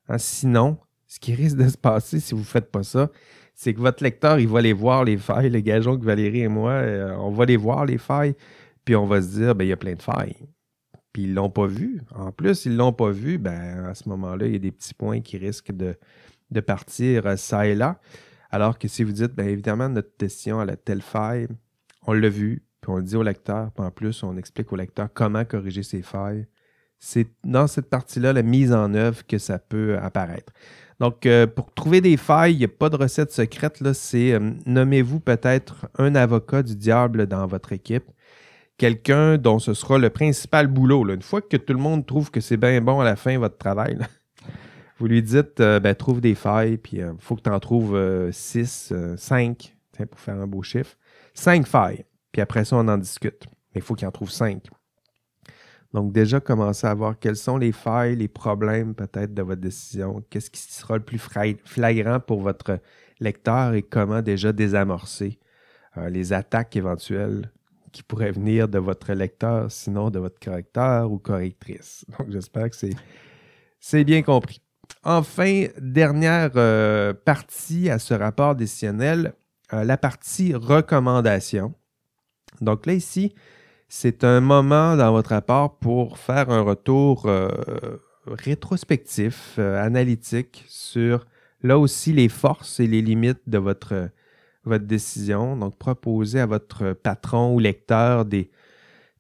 Hein, 0.08 0.18
sinon, 0.18 0.78
ce 1.06 1.20
qui 1.20 1.34
risque 1.34 1.56
de 1.56 1.68
se 1.68 1.78
passer 1.78 2.20
si 2.20 2.34
vous 2.34 2.40
ne 2.40 2.46
faites 2.46 2.70
pas 2.70 2.82
ça, 2.82 3.10
c'est 3.54 3.72
que 3.72 3.80
votre 3.80 4.02
lecteur, 4.02 4.40
il 4.40 4.48
va 4.48 4.60
les 4.60 4.72
voir, 4.72 5.04
les 5.04 5.16
failles. 5.16 5.48
Le 5.48 5.60
gageons 5.60 5.96
que 5.96 6.04
Valérie 6.04 6.40
et 6.40 6.48
moi, 6.48 6.72
euh, 6.72 7.14
on 7.18 7.30
va 7.30 7.44
les 7.44 7.56
voir, 7.56 7.86
les 7.86 7.98
failles, 7.98 8.34
puis 8.84 8.96
on 8.96 9.06
va 9.06 9.22
se 9.22 9.28
dire, 9.28 9.54
ben, 9.54 9.64
il 9.64 9.68
y 9.68 9.72
a 9.72 9.76
plein 9.76 9.94
de 9.94 10.02
failles. 10.02 10.36
Puis 11.12 11.24
ils 11.24 11.30
ne 11.30 11.36
l'ont 11.36 11.50
pas 11.50 11.66
vu. 11.66 12.02
En 12.14 12.32
plus, 12.32 12.66
ils 12.66 12.72
ne 12.72 12.78
l'ont 12.78 12.92
pas 12.92 13.10
vu, 13.10 13.38
ben, 13.38 13.86
à 13.86 13.94
ce 13.94 14.08
moment-là, 14.08 14.46
il 14.46 14.52
y 14.52 14.56
a 14.56 14.58
des 14.58 14.72
petits 14.72 14.94
points 14.94 15.20
qui 15.20 15.38
risquent 15.38 15.72
de, 15.72 15.96
partir 16.60 17.26
euh, 17.26 17.36
ça 17.36 17.66
et 17.66 17.74
là. 17.74 18.00
Alors 18.50 18.78
que 18.78 18.88
si 18.88 19.02
vous 19.04 19.12
dites, 19.12 19.34
bien 19.34 19.46
évidemment, 19.46 19.88
notre 19.88 20.16
question 20.16 20.60
a 20.60 20.76
telle 20.76 21.02
faille, 21.02 21.48
on 22.06 22.12
l'a 22.12 22.28
vu, 22.28 22.64
puis 22.80 22.92
on 22.92 22.96
le 22.96 23.02
dit 23.02 23.16
au 23.16 23.22
lecteur, 23.22 23.72
puis 23.72 23.84
en 23.84 23.90
plus, 23.90 24.22
on 24.22 24.36
explique 24.36 24.72
au 24.72 24.76
lecteur 24.76 25.08
comment 25.12 25.44
corriger 25.44 25.82
ces 25.82 26.02
failles. 26.02 26.46
C'est 26.98 27.26
dans 27.42 27.66
cette 27.66 27.90
partie-là, 27.90 28.32
la 28.32 28.42
mise 28.42 28.72
en 28.72 28.94
œuvre, 28.94 29.26
que 29.26 29.38
ça 29.38 29.58
peut 29.58 29.98
apparaître. 29.98 30.52
Donc, 31.00 31.26
euh, 31.26 31.46
pour 31.46 31.72
trouver 31.74 32.00
des 32.00 32.16
failles, 32.16 32.54
il 32.54 32.58
n'y 32.58 32.64
a 32.64 32.68
pas 32.68 32.88
de 32.88 32.96
recette 32.96 33.32
secrète. 33.32 33.82
C'est 33.94 34.32
euh, 34.32 34.52
nommez-vous 34.66 35.20
peut-être 35.20 35.88
un 35.98 36.14
avocat 36.14 36.62
du 36.62 36.76
diable 36.76 37.26
dans 37.26 37.46
votre 37.46 37.72
équipe, 37.72 38.10
quelqu'un 38.76 39.38
dont 39.38 39.58
ce 39.58 39.74
sera 39.74 39.98
le 39.98 40.10
principal 40.10 40.66
boulot. 40.66 41.08
Une 41.08 41.22
fois 41.22 41.40
que 41.40 41.56
tout 41.56 41.72
le 41.72 41.78
monde 41.78 42.06
trouve 42.06 42.30
que 42.30 42.40
c'est 42.40 42.56
bien 42.56 42.80
bon 42.80 43.00
à 43.00 43.04
la 43.04 43.16
fin 43.16 43.38
votre 43.38 43.58
travail, 43.58 43.98
vous 44.98 45.06
lui 45.06 45.22
dites 45.22 45.60
euh, 45.60 45.80
ben, 45.80 45.94
trouve 45.94 46.20
des 46.20 46.34
failles, 46.34 46.78
puis 46.78 46.98
il 46.98 47.14
faut 47.18 47.36
que 47.36 47.42
tu 47.42 47.50
en 47.50 47.60
trouves 47.60 48.30
6, 48.30 48.92
5, 49.16 49.76
pour 50.10 50.20
faire 50.20 50.36
un 50.36 50.46
beau 50.46 50.62
chiffre. 50.62 50.96
5 51.34 51.66
failles. 51.66 52.04
Puis 52.32 52.42
après 52.42 52.64
ça, 52.64 52.76
on 52.76 52.88
en 52.88 52.98
discute. 52.98 53.46
Mais 53.74 53.80
il 53.80 53.82
faut 53.82 53.94
qu'il 53.94 54.08
en 54.08 54.12
trouve 54.12 54.30
5. 54.30 54.62
Donc, 55.94 56.12
déjà, 56.12 56.40
commencer 56.40 56.88
à 56.88 56.94
voir 56.94 57.16
quelles 57.20 57.36
sont 57.36 57.56
les 57.56 57.70
failles, 57.70 58.16
les 58.16 58.26
problèmes 58.26 58.96
peut-être 58.96 59.32
de 59.32 59.42
votre 59.42 59.60
décision, 59.60 60.24
qu'est-ce 60.28 60.50
qui 60.50 60.60
sera 60.60 60.96
le 60.96 61.04
plus 61.04 61.20
flagrant 61.64 62.18
pour 62.18 62.40
votre 62.40 62.80
lecteur 63.20 63.74
et 63.74 63.82
comment 63.82 64.20
déjà 64.20 64.52
désamorcer 64.52 65.38
euh, 65.96 66.10
les 66.10 66.32
attaques 66.32 66.74
éventuelles 66.74 67.52
qui 67.94 68.02
pourraient 68.02 68.32
venir 68.32 68.68
de 68.68 68.78
votre 68.78 69.12
lecteur, 69.12 69.70
sinon 69.70 70.10
de 70.10 70.18
votre 70.18 70.40
correcteur 70.40 71.10
ou 71.10 71.18
correctrice. 71.18 72.04
Donc, 72.18 72.30
j'espère 72.30 72.68
que 72.68 72.76
c'est 73.80 74.04
bien 74.04 74.22
compris. 74.22 74.60
Enfin, 75.04 75.66
dernière 75.78 76.50
euh, 76.56 77.14
partie 77.14 77.88
à 77.88 77.98
ce 77.98 78.12
rapport 78.12 78.56
décisionnel, 78.56 79.34
euh, 79.72 79.84
la 79.84 79.96
partie 79.96 80.54
recommandation. 80.54 81.72
Donc 82.60 82.84
là, 82.84 82.94
ici, 82.94 83.32
c'est 83.88 84.24
un 84.24 84.40
moment 84.40 84.96
dans 84.96 85.12
votre 85.12 85.30
rapport 85.30 85.78
pour 85.78 86.18
faire 86.18 86.50
un 86.50 86.62
retour 86.62 87.26
euh, 87.26 87.48
rétrospectif, 88.26 89.58
analytique 89.58 90.64
sur 90.68 91.26
là 91.62 91.78
aussi 91.78 92.12
les 92.12 92.28
forces 92.28 92.80
et 92.80 92.86
les 92.86 93.02
limites 93.02 93.42
de 93.46 93.58
votre, 93.58 94.08
votre 94.64 94.84
décision. 94.84 95.56
Donc, 95.56 95.78
proposer 95.78 96.40
à 96.40 96.46
votre 96.46 96.92
patron 96.92 97.54
ou 97.54 97.58
lecteur 97.58 98.24
des, 98.24 98.50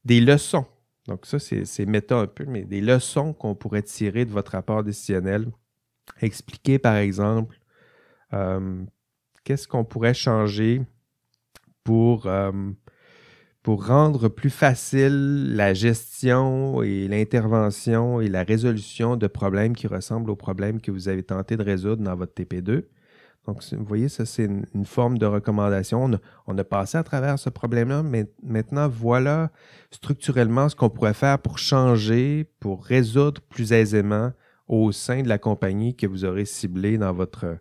leçons. 0.06 0.66
Donc, 1.06 1.26
ça, 1.26 1.38
c'est 1.38 1.86
méta 1.86 2.16
un 2.16 2.26
peu, 2.26 2.44
mais 2.46 2.64
des 2.64 2.80
leçons 2.80 3.32
qu'on 3.32 3.54
pourrait 3.54 3.82
tirer 3.82 4.24
de 4.24 4.30
votre 4.30 4.52
rapport 4.52 4.82
décisionnel. 4.82 5.46
Expliquer, 6.20 6.78
par 6.78 6.96
exemple, 6.96 7.58
euh, 8.32 8.82
qu'est-ce 9.44 9.68
qu'on 9.68 9.84
pourrait 9.84 10.14
changer 10.14 10.82
pour 11.84 12.26
pour 13.64 13.86
rendre 13.86 14.28
plus 14.28 14.50
facile 14.50 15.56
la 15.56 15.72
gestion 15.72 16.82
et 16.82 17.08
l'intervention 17.08 18.20
et 18.20 18.28
la 18.28 18.42
résolution 18.44 19.16
de 19.16 19.26
problèmes 19.26 19.74
qui 19.74 19.86
ressemblent 19.86 20.30
aux 20.30 20.36
problèmes 20.36 20.82
que 20.82 20.90
vous 20.90 21.08
avez 21.08 21.22
tenté 21.22 21.56
de 21.56 21.62
résoudre 21.62 22.02
dans 22.02 22.14
votre 22.14 22.34
TP2. 22.34 22.84
Donc, 23.46 23.62
vous 23.72 23.84
voyez, 23.84 24.08
ça, 24.08 24.24
c'est 24.24 24.44
une, 24.44 24.86
forme 24.86 25.18
de 25.18 25.26
recommandation. 25.26 26.10
On 26.46 26.58
a, 26.58 26.64
passé 26.64 26.96
à 26.96 27.02
travers 27.02 27.38
ce 27.38 27.50
problème-là, 27.50 28.02
mais 28.02 28.26
maintenant, 28.42 28.88
voilà 28.88 29.50
structurellement 29.90 30.68
ce 30.68 30.76
qu'on 30.76 30.88
pourrait 30.88 31.14
faire 31.14 31.38
pour 31.38 31.58
changer, 31.58 32.48
pour 32.58 32.84
résoudre 32.84 33.42
plus 33.42 33.72
aisément 33.72 34.32
au 34.66 34.92
sein 34.92 35.22
de 35.22 35.28
la 35.28 35.38
compagnie 35.38 35.94
que 35.94 36.06
vous 36.06 36.24
aurez 36.24 36.46
ciblée 36.46 36.96
dans 36.96 37.12
votre, 37.12 37.58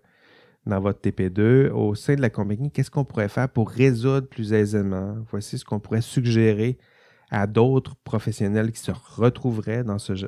dans 0.66 0.80
votre 0.80 1.02
TP2 1.02 1.70
au 1.72 1.96
sein 1.96 2.16
de 2.16 2.22
la 2.22 2.30
compagnie, 2.30 2.72
qu'est-ce 2.72 2.92
qu'on 2.92 3.04
pourrait 3.04 3.28
faire 3.28 3.50
pour 3.50 3.70
résoudre 3.70 4.28
plus 4.28 4.54
aisément? 4.54 5.18
Voici 5.30 5.58
ce 5.58 5.66
qu'on 5.66 5.80
pourrait 5.80 6.02
suggérer 6.02 6.78
à 7.30 7.48
d'autres 7.48 7.96
professionnels 8.04 8.72
qui 8.72 8.80
se 8.80 8.92
retrouveraient 8.92 9.84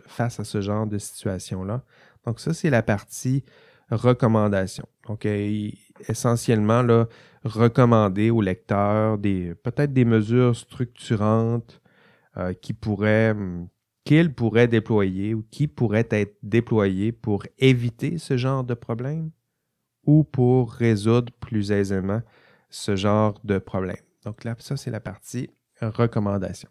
face 0.07 0.39
à 0.39 0.43
ce 0.43 0.59
genre 0.59 0.87
de 0.87 0.97
situation-là. 0.97 1.83
Donc 2.25 2.39
ça, 2.39 2.53
c'est 2.53 2.69
la 2.69 2.81
partie 2.81 3.43
recommandation. 3.89 4.87
Donc 5.07 5.25
essentiellement, 6.07 6.81
là, 6.81 7.07
recommander 7.43 8.31
au 8.31 8.41
lecteur 8.41 9.17
des 9.17 9.53
peut-être 9.55 9.93
des 9.93 10.05
mesures 10.05 10.55
structurantes 10.55 11.81
euh, 12.37 12.53
qui 12.53 12.73
pourraient 12.73 13.33
hmm, 13.33 13.67
qu'il 14.03 14.33
pourrait 14.33 14.67
déployer 14.67 15.33
ou 15.33 15.43
qui 15.49 15.67
pourraient 15.67 16.07
être 16.11 16.37
déployées 16.43 17.11
pour 17.11 17.43
éviter 17.57 18.17
ce 18.19 18.37
genre 18.37 18.63
de 18.63 18.75
problème 18.75 19.31
ou 20.05 20.23
pour 20.23 20.71
résoudre 20.71 21.33
plus 21.39 21.71
aisément 21.71 22.21
ce 22.69 22.95
genre 22.95 23.39
de 23.43 23.57
problème. 23.57 23.97
Donc 24.23 24.43
là, 24.43 24.55
ça, 24.59 24.77
c'est 24.77 24.91
la 24.91 24.99
partie 24.99 25.49
recommandation. 25.81 26.69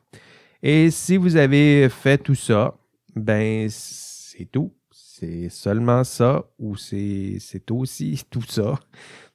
Et 0.63 0.91
si 0.91 1.17
vous 1.17 1.37
avez 1.37 1.89
fait 1.89 2.19
tout 2.19 2.35
ça, 2.35 2.77
ben 3.15 3.69
c'est 3.69 4.47
tout. 4.47 4.73
C'est 5.17 5.49
seulement 5.49 6.03
ça 6.03 6.45
ou 6.59 6.75
c'est 6.75 7.39
aussi 7.71 8.21
tout 8.31 8.43
ça. 8.43 8.81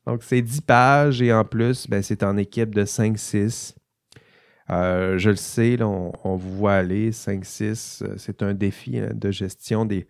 Donc 0.06 0.24
c'est 0.24 0.42
10 0.42 0.62
pages 0.62 1.22
et 1.22 1.32
en 1.32 1.46
plus, 1.46 1.88
ben, 1.88 2.04
c'est 2.04 2.22
en 2.24 2.36
équipe 2.36 2.76
de 2.76 2.84
5-6. 2.84 3.76
Euh, 4.72 5.18
je 5.18 5.30
le 5.30 5.36
sais, 5.38 5.82
on, 5.82 6.36
vous 6.36 6.58
voit 6.58 6.74
aller, 6.74 7.12
5-6, 7.12 8.04
euh, 8.04 8.16
c'est 8.18 8.44
un 8.44 8.54
défi 8.54 9.00
hein, 9.00 9.12
de 9.14 9.32
gestion 9.32 9.86
des, 9.86 10.06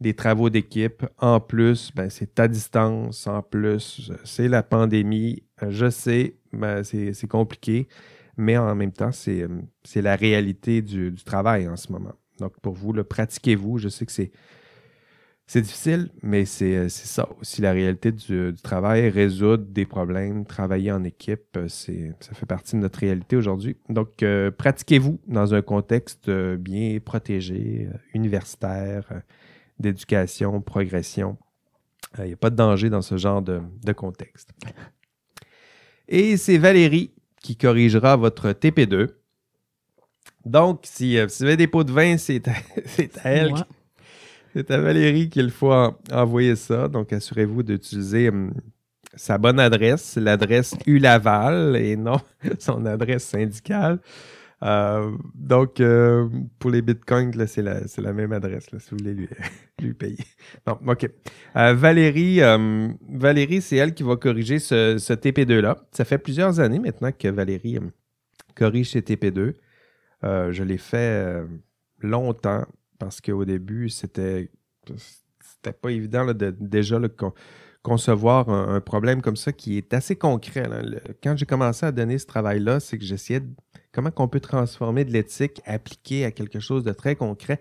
des 0.00 0.14
travaux 0.14 0.50
d'équipe. 0.50 1.04
En 1.18 1.40
plus, 1.40 1.90
ben, 1.96 2.10
c'est 2.10 2.38
à 2.38 2.46
distance. 2.46 3.26
En 3.26 3.42
plus, 3.42 4.12
c'est 4.22 4.46
la 4.46 4.62
pandémie. 4.62 5.42
Je 5.68 5.90
sais, 5.90 6.36
ben, 6.52 6.84
c'est 6.84 7.28
compliqué, 7.28 7.88
mais 8.36 8.56
en 8.56 8.72
même 8.76 8.92
temps, 8.92 9.10
c'est 9.10 9.48
la 9.96 10.14
réalité 10.14 10.80
du, 10.80 11.12
travail 11.24 11.66
en 11.66 11.76
ce 11.76 11.90
moment. 11.90 12.14
Donc, 12.38 12.52
pour 12.60 12.74
vous, 12.74 12.92
pratiquez-vous. 13.02 13.78
Je 13.78 13.88
sais 13.88 14.06
que 14.06 14.12
c'est 14.12 14.30
c'est 15.48 15.62
difficile, 15.62 16.10
mais 16.22 16.44
c'est 16.44 16.88
ça 16.88 17.28
aussi 17.40 17.60
la 17.60 17.72
réalité 17.72 18.12
du, 18.12 18.54
travail, 18.62 19.08
résoudre 19.08 19.64
des 19.64 19.86
problèmes, 19.86 20.44
travailler 20.44 20.92
en 20.92 21.02
équipe, 21.02 21.58
ça 21.66 22.34
fait 22.34 22.46
partie 22.46 22.76
de 22.76 22.80
notre 22.82 23.00
réalité 23.00 23.34
aujourd'hui. 23.34 23.76
Donc, 23.88 24.22
euh, 24.22 24.52
pratiquez-vous 24.52 25.18
dans 25.26 25.54
un 25.54 25.62
contexte 25.62 26.28
euh, 26.28 26.56
bien 26.56 26.98
protégé, 27.04 27.88
euh, 27.90 27.96
universitaire, 28.14 29.22
d'éducation, 29.78 30.60
progression. 30.60 31.36
Il 32.16 32.20
euh, 32.20 32.26
n'y 32.26 32.32
a 32.32 32.36
pas 32.36 32.50
de 32.50 32.56
danger 32.56 32.90
dans 32.90 33.02
ce 33.02 33.16
genre 33.16 33.42
de, 33.42 33.60
contexte. 33.92 34.50
Et 36.08 36.36
c'est 36.36 36.58
Valérie 36.58 37.12
qui 37.40 37.56
corrigera 37.56 38.16
votre 38.16 38.50
TP2. 38.50 39.08
Donc, 40.44 40.80
si, 40.84 41.18
euh, 41.18 41.26
vous 41.26 41.44
avez 41.44 41.56
des 41.56 41.66
pots 41.66 41.84
de 41.84 41.92
vin, 41.92 42.16
c'est 42.16 42.48
à, 42.48 42.52
elle. 43.24 43.54
C'est 44.54 44.70
à 44.70 44.78
Valérie 44.78 45.28
qu'il 45.28 45.50
faut 45.50 45.72
envoyer 46.12 46.56
ça. 46.56 46.88
Donc, 46.88 47.12
assurez-vous 47.12 47.62
d'utiliser 47.62 48.28
hum, 48.30 48.52
sa 49.14 49.38
bonne 49.38 49.60
adresse, 49.60 50.16
l'adresse 50.16 50.74
U 50.86 50.98
Laval 50.98 51.76
et 51.76 51.96
non 51.96 52.20
son 52.58 52.86
adresse 52.86 53.24
syndicale. 53.24 54.00
Euh, 54.62 55.16
donc, 55.34 55.80
euh, 55.80 56.28
pour 56.58 56.70
les 56.70 56.82
bitcoins, 56.82 57.32
c'est 57.46 57.62
la, 57.62 58.12
même 58.12 58.32
adresse, 58.32 58.66
si 58.78 58.90
vous 58.90 58.96
voulez 58.98 59.14
lui, 59.80 59.94
payer. 59.94 60.18
Non, 60.66 60.78
OK. 60.86 61.08
Euh, 61.56 61.74
Valérie, 61.74 62.40
Valérie 63.08 63.60
c'est 63.60 63.76
elle 63.76 63.94
qui 63.94 64.02
va 64.02 64.16
corriger 64.16 64.58
ce, 64.58 64.98
ce 64.98 65.12
TP2-là. 65.12 65.76
Ça 65.92 66.04
fait 66.04 66.18
plusieurs 66.18 66.60
années 66.60 66.80
maintenant 66.80 67.12
que 67.12 67.28
Valérie 67.28 67.78
corrige 68.56 68.90
ses 68.90 69.00
TP2. 69.00 69.54
je 70.22 70.62
l'ai 70.64 70.78
fait 70.78 71.44
longtemps 72.00 72.64
parce 72.98 73.20
qu'au 73.20 73.44
début, 73.44 73.88
c'était 73.88 74.50
pas 75.80 75.90
évident 75.90 76.26
de 76.26 76.50
déjà 76.50 76.98
concevoir 77.82 78.48
un, 78.48 78.80
problème 78.80 79.22
comme 79.22 79.36
ça 79.36 79.52
qui 79.52 79.78
est 79.78 79.94
assez 79.94 80.16
concret. 80.16 80.68
quand 81.22 81.36
j'ai 81.36 81.46
commencé 81.46 81.86
à 81.86 81.92
donner 81.92 82.18
ce 82.18 82.26
travail-là, 82.26 82.80
c'est 82.80 82.98
que 82.98 83.04
j'essayais 83.04 83.40
de 83.40 83.48
comment 83.92 84.10
on 84.16 84.28
peut 84.28 84.40
transformer 84.40 85.04
de 85.04 85.12
l'éthique 85.12 85.60
appliquée 85.64 86.24
à 86.24 86.30
quelque 86.30 86.60
chose 86.60 86.84
de 86.84 86.92
très 86.92 87.16
concret. 87.16 87.60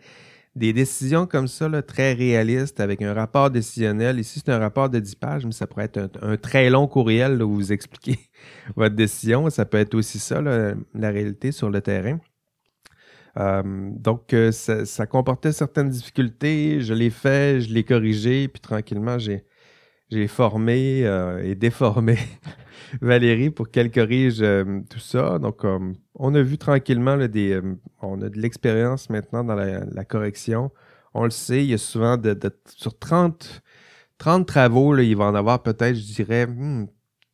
Des 0.56 0.74
décisions 0.74 1.28
comme 1.28 1.48
ça, 1.48 1.70
très 1.84 2.14
réalistes, 2.14 2.80
avec 2.80 3.04
un 3.04 3.14
rapport 3.14 3.52
décisionnel. 3.52 4.20
Ici, 4.20 4.42
c'est 4.44 4.52
un 4.52 4.58
rapport 4.58 4.90
de 4.90 4.98
10 4.98 5.16
pages, 5.16 5.46
mais 5.46 5.52
ça 5.52 5.68
pourrait 5.68 5.86
être 5.86 6.10
un, 6.20 6.36
très 6.36 6.72
long 6.72 6.88
courriel 6.88 7.44
où 7.44 7.54
vous 7.54 7.72
expliquez 7.72 8.18
votre 8.76 8.96
décision. 8.96 9.52
Ça 9.52 9.66
peut 9.66 9.78
être 9.78 9.94
aussi 9.94 10.18
ça, 10.18 10.42
la 10.42 11.10
réalité 11.12 11.52
sur 11.52 11.70
le 11.70 11.80
terrain. 11.80 12.20
Euh, 13.38 13.62
donc, 13.66 14.34
euh, 14.34 14.52
ça, 14.52 15.06
comportait 15.06 15.52
certaines 15.52 15.90
difficultés. 15.90 16.82
Je 16.82 16.94
l'ai 16.94 17.10
fait, 17.10 17.62
je 17.62 17.74
l'ai 17.74 17.84
corrigé, 17.84 18.48
puis 18.48 18.62
tranquillement, 18.62 19.18
j'ai, 19.20 19.44
formé 20.28 21.06
euh, 21.06 21.44
et 21.44 21.56
déformé 21.56 22.18
Valérie 23.02 23.50
pour 23.52 23.70
qu'elle 23.70 23.92
corrige 23.92 24.44
tout 24.90 25.00
ça. 25.00 25.40
Donc, 25.40 25.66
on 26.16 26.36
a 26.36 26.42
vu 26.42 26.58
tranquillement 26.58 27.18
des. 27.28 27.60
on 28.02 28.22
a 28.22 28.30
de 28.30 28.40
l'expérience 28.40 29.10
maintenant 29.10 29.44
dans 29.44 29.56
la, 29.56 30.06
correction. 30.06 30.72
On 31.14 31.24
le 31.24 31.30
sait, 31.30 31.64
il 31.64 31.72
y 31.72 31.74
a 31.74 31.78
souvent 31.78 32.18
sur 32.76 32.98
30, 32.98 33.62
30 34.18 34.48
travaux, 34.48 34.98
il 34.98 35.16
va 35.16 35.26
en 35.26 35.36
avoir 35.36 35.62
peut-être, 35.64 35.96
je 35.96 36.14
dirais, 36.14 36.48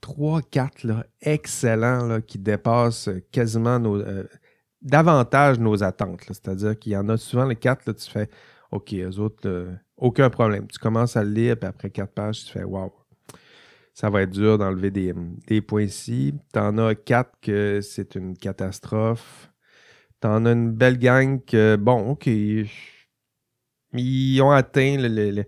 3, 0.01 0.39
hmm, 0.39 0.43
4 0.49 1.05
excellents 1.21 2.21
qui 2.21 2.39
dépassent 2.39 3.09
quasiment 3.31 3.79
nos 3.79 4.01
davantage 4.83 5.59
nos 5.59 5.83
attentes. 5.83 6.21
C'est-à-dire 6.27 6.77
qu'il 6.77 6.91
y 6.91 6.97
en 6.97 7.09
a 7.09 7.17
souvent 7.17 7.45
les 7.45 7.55
quatre, 7.55 7.85
là, 7.87 7.93
tu 7.93 8.09
fais 8.09 8.29
OK, 8.71 8.93
eux 8.93 9.19
autres, 9.19 9.67
aucun 9.97 10.29
problème. 10.29 10.67
Tu 10.67 10.79
commences 10.79 11.15
à 11.15 11.23
le 11.23 11.31
lire, 11.31 11.57
puis 11.57 11.67
après 11.67 11.89
quatre 11.89 12.13
pages, 12.13 12.45
tu 12.45 12.51
fais 12.51 12.63
Wow, 12.63 12.93
ça 13.93 14.09
va 14.09 14.23
être 14.23 14.31
dur 14.31 14.57
d'enlever 14.57 14.91
des, 14.91 15.13
des 15.47 15.61
points 15.61 15.83
ici. 15.83 16.33
Tu 16.51 16.59
en 16.59 16.77
as 16.79 16.95
quatre 16.95 17.31
que 17.41 17.79
c'est 17.81 18.15
une 18.15 18.35
catastrophe. 18.35 19.51
Tu 20.21 20.27
en 20.27 20.45
as 20.45 20.51
une 20.51 20.71
belle 20.71 20.97
gang 20.97 21.43
que, 21.45 21.75
bon, 21.75 22.11
OK, 22.11 22.27
ils 23.93 24.41
ont 24.41 24.51
atteint 24.51 24.97
le, 24.97 25.07
les 25.07 25.45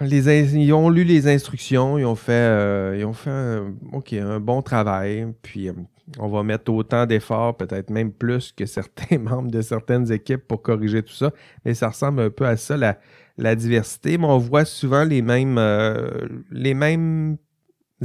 ils 0.00 0.72
ont 0.72 0.88
lu 0.88 1.04
les 1.04 1.28
instructions, 1.28 1.98
ils 1.98 2.04
ont 2.06 2.14
fait, 2.14 2.32
euh, 2.32 2.96
ils 2.98 3.04
ont 3.04 3.12
fait 3.12 3.30
un, 3.30 3.74
un 3.92 4.40
bon 4.40 4.62
travail. 4.62 5.26
Puis 5.42 5.68
euh, 5.68 5.74
on 6.18 6.28
va 6.28 6.42
mettre 6.42 6.72
autant 6.72 7.06
d'efforts, 7.06 7.56
peut-être 7.56 7.90
même 7.90 8.12
plus 8.12 8.52
que 8.52 8.66
certains 8.66 9.18
membres 9.18 9.50
de 9.50 9.60
certaines 9.62 10.10
équipes 10.12 10.46
pour 10.46 10.62
corriger 10.62 11.02
tout 11.02 11.12
ça. 11.12 11.32
Mais 11.64 11.74
ça 11.74 11.88
ressemble 11.88 12.20
un 12.20 12.30
peu 12.30 12.46
à 12.46 12.56
ça, 12.56 12.76
la, 12.76 13.54
diversité. 13.56 14.18
Mais 14.18 14.26
on 14.26 14.38
voit 14.38 14.64
souvent 14.64 15.04
les 15.04 15.22
mêmes, 15.22 15.58
euh, 15.58 16.28
les 16.50 16.74
mêmes 16.74 17.38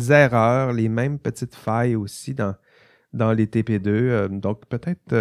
erreurs, 0.10 0.73
les 0.73 0.89
mêmes 0.89 1.19
petites 1.19 1.55
failles 1.55 1.95
aussi 1.95 2.33
dans, 2.33 2.55
les 3.33 3.47
TP2. 3.47 3.88
Euh, 3.88 4.27
donc 4.27 4.65
peut-être. 4.67 5.13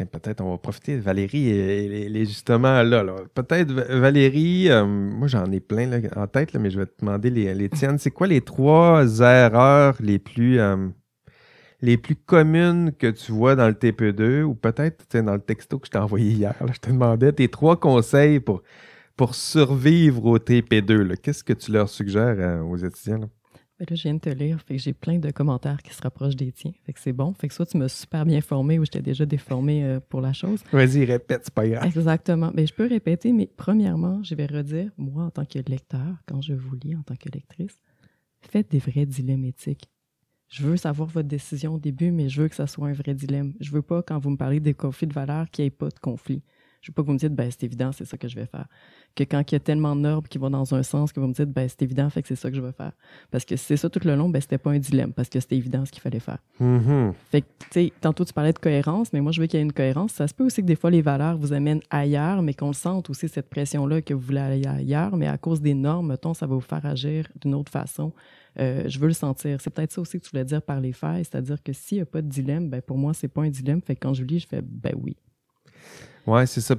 Euh, 0.00 0.04
peut-être 0.04 0.40
on 0.40 0.50
va 0.50 0.58
profiter 0.58 0.96
de 0.96 1.00
Valérie 1.00 1.48
et, 1.48 2.24
justement 2.24 2.82
là. 2.82 3.04
Peut-être 3.34 3.72
Valérie, 3.72 4.68
moi 4.84 5.28
j'en 5.28 5.50
ai 5.50 5.60
plein 5.60 6.00
en 6.16 6.26
tête, 6.26 6.54
mais 6.54 6.70
je 6.70 6.78
vais 6.80 6.86
te 6.86 7.00
demander 7.00 7.30
les, 7.30 7.54
les 7.54 7.68
tiennes. 7.68 7.98
C'est 7.98 8.10
quoi 8.10 8.26
les 8.26 8.40
trois 8.40 9.04
erreurs 9.20 9.96
les 10.00 10.18
plus 10.18 10.58
les 11.82 11.96
plus 11.96 12.16
communes 12.16 12.92
que 12.92 13.06
tu 13.08 13.32
vois 13.32 13.56
dans 13.56 13.68
le 13.68 13.74
TP2 13.74 14.42
ou 14.42 14.54
peut-être 14.54 15.16
dans 15.18 15.34
le 15.34 15.40
texto 15.40 15.78
que 15.78 15.86
je 15.86 15.92
t'ai 15.92 15.98
envoyé 15.98 16.32
hier. 16.32 16.54
je 16.72 16.78
te 16.78 16.90
demandais 16.90 17.32
tes 17.32 17.48
trois 17.48 17.78
conseils 17.78 18.40
pour, 18.40 18.62
pour 19.16 19.34
survivre 19.34 20.24
au 20.26 20.38
TP2. 20.38 21.16
Qu'est-ce 21.16 21.44
que 21.44 21.52
tu 21.52 21.72
leur 21.72 21.88
suggères 21.88 22.36
euh, 22.38 22.60
aux 22.62 22.76
étudiants? 22.76 23.30
Là? 23.80 23.86
Ben 23.86 23.94
là, 23.94 23.96
je 23.96 24.02
viens 24.02 24.14
de 24.14 24.20
te 24.20 24.28
lire, 24.28 24.60
fait 24.60 24.76
que 24.76 24.82
j'ai 24.82 24.92
plein 24.92 25.18
de 25.18 25.30
commentaires 25.30 25.82
qui 25.82 25.94
se 25.94 26.02
rapprochent 26.02 26.36
des 26.36 26.52
tiens. 26.52 26.72
Fait 26.84 26.92
que 26.92 27.00
c'est 27.00 27.12
bon. 27.12 27.32
Fait 27.34 27.48
que 27.48 27.54
soit 27.54 27.66
tu 27.66 27.78
m'as 27.78 27.88
super 27.88 28.24
bien 28.24 28.40
formé 28.40 28.78
ou 28.78 28.84
j'étais 28.84 29.02
déjà 29.02 29.26
déformé 29.26 29.84
euh, 29.84 30.00
pour 30.00 30.20
la 30.20 30.32
chose. 30.32 30.62
Vas-y, 30.72 31.04
répète, 31.04 31.42
c'est 31.44 31.54
pas 31.54 31.68
grave. 31.68 31.84
Exactement. 31.84 32.50
Mais 32.54 32.62
ben, 32.62 32.68
je 32.68 32.74
peux 32.74 32.86
répéter, 32.86 33.32
mais 33.32 33.48
premièrement, 33.56 34.22
je 34.22 34.34
vais 34.34 34.46
redire, 34.46 34.90
moi, 34.96 35.24
en 35.24 35.30
tant 35.30 35.44
que 35.44 35.58
lecteur, 35.58 36.16
quand 36.26 36.40
je 36.42 36.52
vous 36.52 36.76
lis 36.82 36.94
en 36.94 37.02
tant 37.02 37.16
que 37.16 37.28
lectrice, 37.32 37.80
faites 38.40 38.70
des 38.70 38.78
vrais 38.78 39.06
dilemmes 39.06 39.44
éthiques 39.44 39.90
je 40.50 40.66
veux 40.66 40.76
savoir 40.76 41.08
votre 41.08 41.28
décision 41.28 41.74
au 41.74 41.78
début, 41.78 42.10
mais 42.10 42.28
je 42.28 42.42
veux 42.42 42.48
que 42.48 42.56
ça 42.56 42.66
soit 42.66 42.88
un 42.88 42.92
vrai 42.92 43.14
dilemme. 43.14 43.54
Je 43.60 43.70
veux 43.70 43.82
pas, 43.82 44.02
quand 44.02 44.18
vous 44.18 44.30
me 44.30 44.36
parlez 44.36 44.58
des 44.58 44.74
conflits 44.74 45.06
de 45.06 45.12
valeurs, 45.12 45.48
qu'il 45.48 45.62
n'y 45.62 45.68
ait 45.68 45.70
pas 45.70 45.88
de 45.88 45.98
conflit. 46.00 46.42
Je 46.80 46.90
veux 46.90 46.94
pas 46.94 47.02
que 47.02 47.06
vous 47.08 47.12
me 47.12 47.18
dites, 47.18 47.34
ben, 47.34 47.50
c'est 47.50 47.64
évident, 47.64 47.92
c'est 47.92 48.06
ça 48.06 48.16
que 48.16 48.26
je 48.26 48.34
vais 48.34 48.46
faire. 48.46 48.66
Que 49.14 49.24
quand 49.24 49.42
il 49.50 49.54
y 49.54 49.56
a 49.56 49.60
tellement 49.60 49.94
de 49.94 50.00
normes 50.00 50.26
qui 50.26 50.38
vont 50.38 50.50
dans 50.50 50.74
un 50.74 50.82
sens, 50.82 51.12
que 51.12 51.20
vous 51.20 51.26
me 51.26 51.34
dites, 51.34 51.50
ben, 51.50 51.68
c'est 51.68 51.82
évident, 51.82 52.08
fait 52.08 52.22
que 52.22 52.28
c'est 52.28 52.36
ça 52.36 52.48
que 52.50 52.56
je 52.56 52.62
vais 52.62 52.72
faire. 52.72 52.92
Parce 53.30 53.44
que 53.44 53.56
c'est 53.56 53.76
ça 53.76 53.90
tout 53.90 54.00
le 54.04 54.14
long, 54.14 54.30
ben, 54.30 54.40
c'était 54.40 54.58
pas 54.58 54.70
un 54.70 54.78
dilemme, 54.78 55.12
parce 55.12 55.28
que 55.28 55.40
c'était 55.40 55.56
évident 55.56 55.84
ce 55.84 55.92
qu'il 55.92 56.00
fallait 56.00 56.20
faire. 56.20 56.38
Mm-hmm. 56.60 57.12
Fait 57.30 57.42
que, 57.42 57.46
tu 57.58 57.66
sais, 57.70 57.92
tantôt 58.00 58.24
tu 58.24 58.32
parlais 58.32 58.52
de 58.52 58.58
cohérence, 58.58 59.12
mais 59.12 59.20
moi, 59.20 59.32
je 59.32 59.40
veux 59.40 59.46
qu'il 59.46 59.58
y 59.58 59.60
ait 59.60 59.64
une 59.64 59.72
cohérence. 59.72 60.12
Ça 60.12 60.26
se 60.26 60.32
peut 60.32 60.44
aussi 60.44 60.62
que 60.62 60.66
des 60.66 60.76
fois, 60.76 60.90
les 60.90 61.02
valeurs 61.02 61.36
vous 61.36 61.52
amènent 61.52 61.82
ailleurs, 61.90 62.40
mais 62.40 62.54
qu'on 62.54 62.72
sente 62.72 63.10
aussi 63.10 63.28
cette 63.28 63.50
pression-là 63.50 64.00
que 64.00 64.14
vous 64.14 64.20
voulez 64.20 64.40
aller 64.40 64.66
ailleurs, 64.66 65.16
mais 65.16 65.26
à 65.26 65.36
cause 65.36 65.60
des 65.60 65.74
normes, 65.74 66.08
mettons, 66.08 66.32
ça 66.32 66.46
va 66.46 66.54
vous 66.54 66.60
faire 66.60 66.84
agir 66.86 67.28
d'une 67.40 67.54
autre 67.54 67.70
façon. 67.70 68.12
Euh, 68.58 68.84
je 68.86 68.98
veux 68.98 69.06
le 69.06 69.14
sentir. 69.14 69.60
C'est 69.60 69.70
peut-être 69.70 69.92
ça 69.92 70.00
aussi 70.00 70.18
que 70.18 70.24
tu 70.24 70.30
voulais 70.30 70.44
dire 70.44 70.62
par 70.62 70.80
les 70.80 70.92
faits, 70.92 71.26
c'est-à-dire 71.30 71.62
que 71.62 71.72
s'il 71.72 71.98
n'y 71.98 72.02
a 72.02 72.06
pas 72.06 72.22
de 72.22 72.28
dilemme, 72.28 72.68
ben 72.68 72.80
pour 72.80 72.98
moi, 72.98 73.14
c'est 73.14 73.28
pas 73.28 73.42
un 73.42 73.50
dilemme. 73.50 73.80
Fait 73.82 73.94
que 73.94 74.00
quand 74.00 74.14
je 74.14 74.24
lis, 74.24 74.40
je 74.40 74.48
fais 74.48 74.62
ben 74.62 74.94
oui. 74.96 75.16
Oui, 76.26 76.46
c'est 76.46 76.60
ça. 76.60 76.74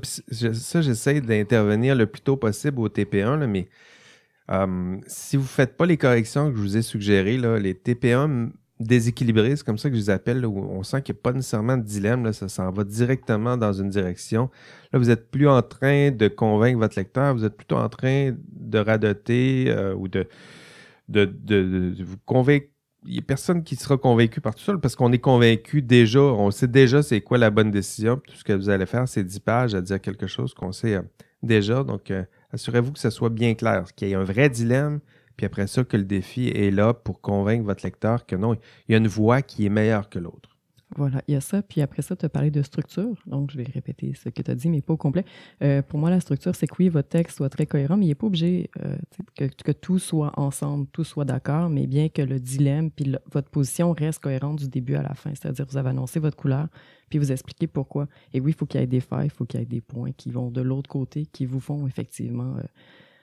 ça, 0.53 0.81
j'essaie 0.81 1.21
d'intervenir 1.21 1.95
le 1.95 2.05
plus 2.05 2.21
tôt 2.21 2.37
possible 2.37 2.79
au 2.79 2.89
TP1, 2.89 3.45
mais 3.47 3.67
si 5.07 5.37
vous 5.37 5.43
ne 5.43 5.47
faites 5.47 5.77
pas 5.77 5.85
les 5.85 5.97
corrections 5.97 6.49
que 6.51 6.57
je 6.57 6.61
vous 6.61 6.77
ai 6.77 6.81
suggérées, 6.81 7.37
les 7.37 7.73
TP1 7.73 8.51
déséquilibrés, 8.81 9.55
c'est 9.55 9.65
comme 9.65 9.77
ça 9.77 9.89
que 9.89 9.95
je 9.95 10.01
les 10.01 10.09
appelle, 10.09 10.45
où 10.45 10.57
on 10.57 10.83
sent 10.83 11.01
qu'il 11.01 11.13
n'y 11.15 11.19
a 11.19 11.21
pas 11.21 11.33
nécessairement 11.33 11.77
de 11.77 11.83
dilemme, 11.83 12.31
ça 12.33 12.49
s'en 12.49 12.71
va 12.71 12.83
directement 12.83 13.57
dans 13.57 13.73
une 13.73 13.89
direction. 13.89 14.49
Là, 14.91 14.99
vous 14.99 15.05
n'êtes 15.05 15.29
plus 15.29 15.47
en 15.47 15.61
train 15.61 16.11
de 16.11 16.27
convaincre 16.27 16.79
votre 16.79 16.97
lecteur, 16.97 17.33
vous 17.33 17.45
êtes 17.45 17.55
plutôt 17.55 17.77
en 17.77 17.89
train 17.89 18.35
de 18.51 18.79
radoter 18.79 19.65
euh, 19.69 19.93
ou 19.93 20.07
de, 20.07 20.27
de, 21.07 21.95
vous 22.03 22.17
convaincre. 22.25 22.67
Il 23.03 23.13
n'y 23.13 23.19
a 23.19 23.21
personne 23.23 23.63
qui 23.63 23.75
sera 23.75 23.97
convaincu 23.97 24.41
par 24.41 24.53
tout 24.53 24.63
ça 24.63 24.77
parce 24.77 24.95
qu'on 24.95 25.11
est 25.11 25.19
convaincu 25.19 25.81
déjà. 25.81 26.21
On 26.21 26.51
sait 26.51 26.67
déjà 26.67 27.01
c'est 27.01 27.21
quoi 27.21 27.39
la 27.39 27.49
bonne 27.49 27.71
décision. 27.71 28.21
Tout 28.27 28.35
ce 28.35 28.43
que 28.43 28.53
vous 28.53 28.69
allez 28.69 28.85
faire, 28.85 29.07
c'est 29.07 29.23
10 29.23 29.39
pages 29.39 29.73
à 29.73 29.81
dire 29.81 29.99
quelque 29.99 30.27
chose 30.27 30.53
qu'on 30.53 30.71
sait 30.71 30.95
euh, 30.95 31.01
déjà. 31.41 31.83
Donc, 31.83 32.11
euh, 32.11 32.23
assurez-vous 32.53 32.91
que 32.91 32.99
ce 32.99 33.09
soit 33.09 33.29
bien 33.29 33.55
clair, 33.55 33.85
qu'il 33.95 34.09
y 34.09 34.11
ait 34.11 34.15
un 34.15 34.23
vrai 34.23 34.49
dilemme. 34.49 34.99
Puis 35.35 35.47
après 35.47 35.65
ça, 35.65 35.83
que 35.83 35.97
le 35.97 36.03
défi 36.03 36.49
est 36.49 36.69
là 36.69 36.93
pour 36.93 37.21
convaincre 37.21 37.65
votre 37.65 37.83
lecteur 37.83 38.27
que 38.27 38.35
non, 38.35 38.53
il 38.53 38.91
y 38.91 38.93
a 38.93 38.97
une 38.97 39.07
voix 39.07 39.41
qui 39.41 39.65
est 39.65 39.69
meilleure 39.69 40.07
que 40.09 40.19
l'autre. 40.19 40.50
Voilà, 40.97 41.21
il 41.27 41.33
y 41.33 41.37
a 41.37 41.41
ça. 41.41 41.61
Puis 41.61 41.81
après 41.81 42.01
ça, 42.01 42.15
tu 42.15 42.25
as 42.25 42.29
parlé 42.29 42.51
de 42.51 42.61
structure. 42.61 43.15
Donc, 43.25 43.51
je 43.51 43.57
vais 43.57 43.63
répéter 43.63 44.13
ce 44.13 44.29
que 44.29 44.41
tu 44.41 44.51
as 44.51 44.55
dit, 44.55 44.69
mais 44.69 44.81
pas 44.81 44.93
au 44.93 44.97
complet. 44.97 45.23
Euh, 45.63 45.81
pour 45.81 45.99
moi, 45.99 46.09
la 46.09 46.19
structure, 46.19 46.53
c'est 46.53 46.67
que 46.67 46.75
oui, 46.79 46.89
votre 46.89 47.07
texte 47.07 47.37
soit 47.37 47.49
très 47.49 47.65
cohérent, 47.65 47.95
mais 47.95 48.05
il 48.05 48.09
n'est 48.09 48.15
pas 48.15 48.27
obligé 48.27 48.69
euh, 48.83 48.97
que, 49.35 49.45
que, 49.45 49.71
tout 49.71 49.99
soit 49.99 50.37
ensemble, 50.37 50.87
tout 50.91 51.05
soit 51.05 51.23
d'accord, 51.23 51.69
mais 51.69 51.87
bien 51.87 52.09
que 52.09 52.21
le 52.21 52.39
dilemme 52.39 52.91
puis 52.91 53.15
votre 53.31 53.49
position 53.49 53.93
reste 53.93 54.19
cohérente 54.19 54.59
du 54.59 54.67
début 54.67 54.95
à 54.95 55.01
la 55.01 55.13
fin. 55.13 55.31
C'est-à-dire, 55.33 55.65
vous 55.69 55.77
avez 55.77 55.89
annoncé 55.89 56.19
votre 56.19 56.35
couleur, 56.35 56.67
puis 57.09 57.19
vous 57.19 57.31
expliquez 57.31 57.67
pourquoi. 57.67 58.07
Et 58.33 58.41
oui, 58.41 58.51
il 58.51 58.57
faut 58.57 58.65
qu'il 58.65 58.81
y 58.81 58.83
ait 58.83 58.87
des 58.87 58.99
failles, 58.99 59.27
il 59.27 59.31
faut 59.31 59.45
qu'il 59.45 59.61
y 59.61 59.63
ait 59.63 59.65
des 59.65 59.81
points 59.81 60.11
qui 60.11 60.29
vont 60.29 60.51
de 60.51 60.61
l'autre 60.61 60.89
côté, 60.89 61.25
qui 61.25 61.45
vous 61.45 61.59
font 61.59 61.87
effectivement. 61.87 62.57
Euh, 62.57 62.63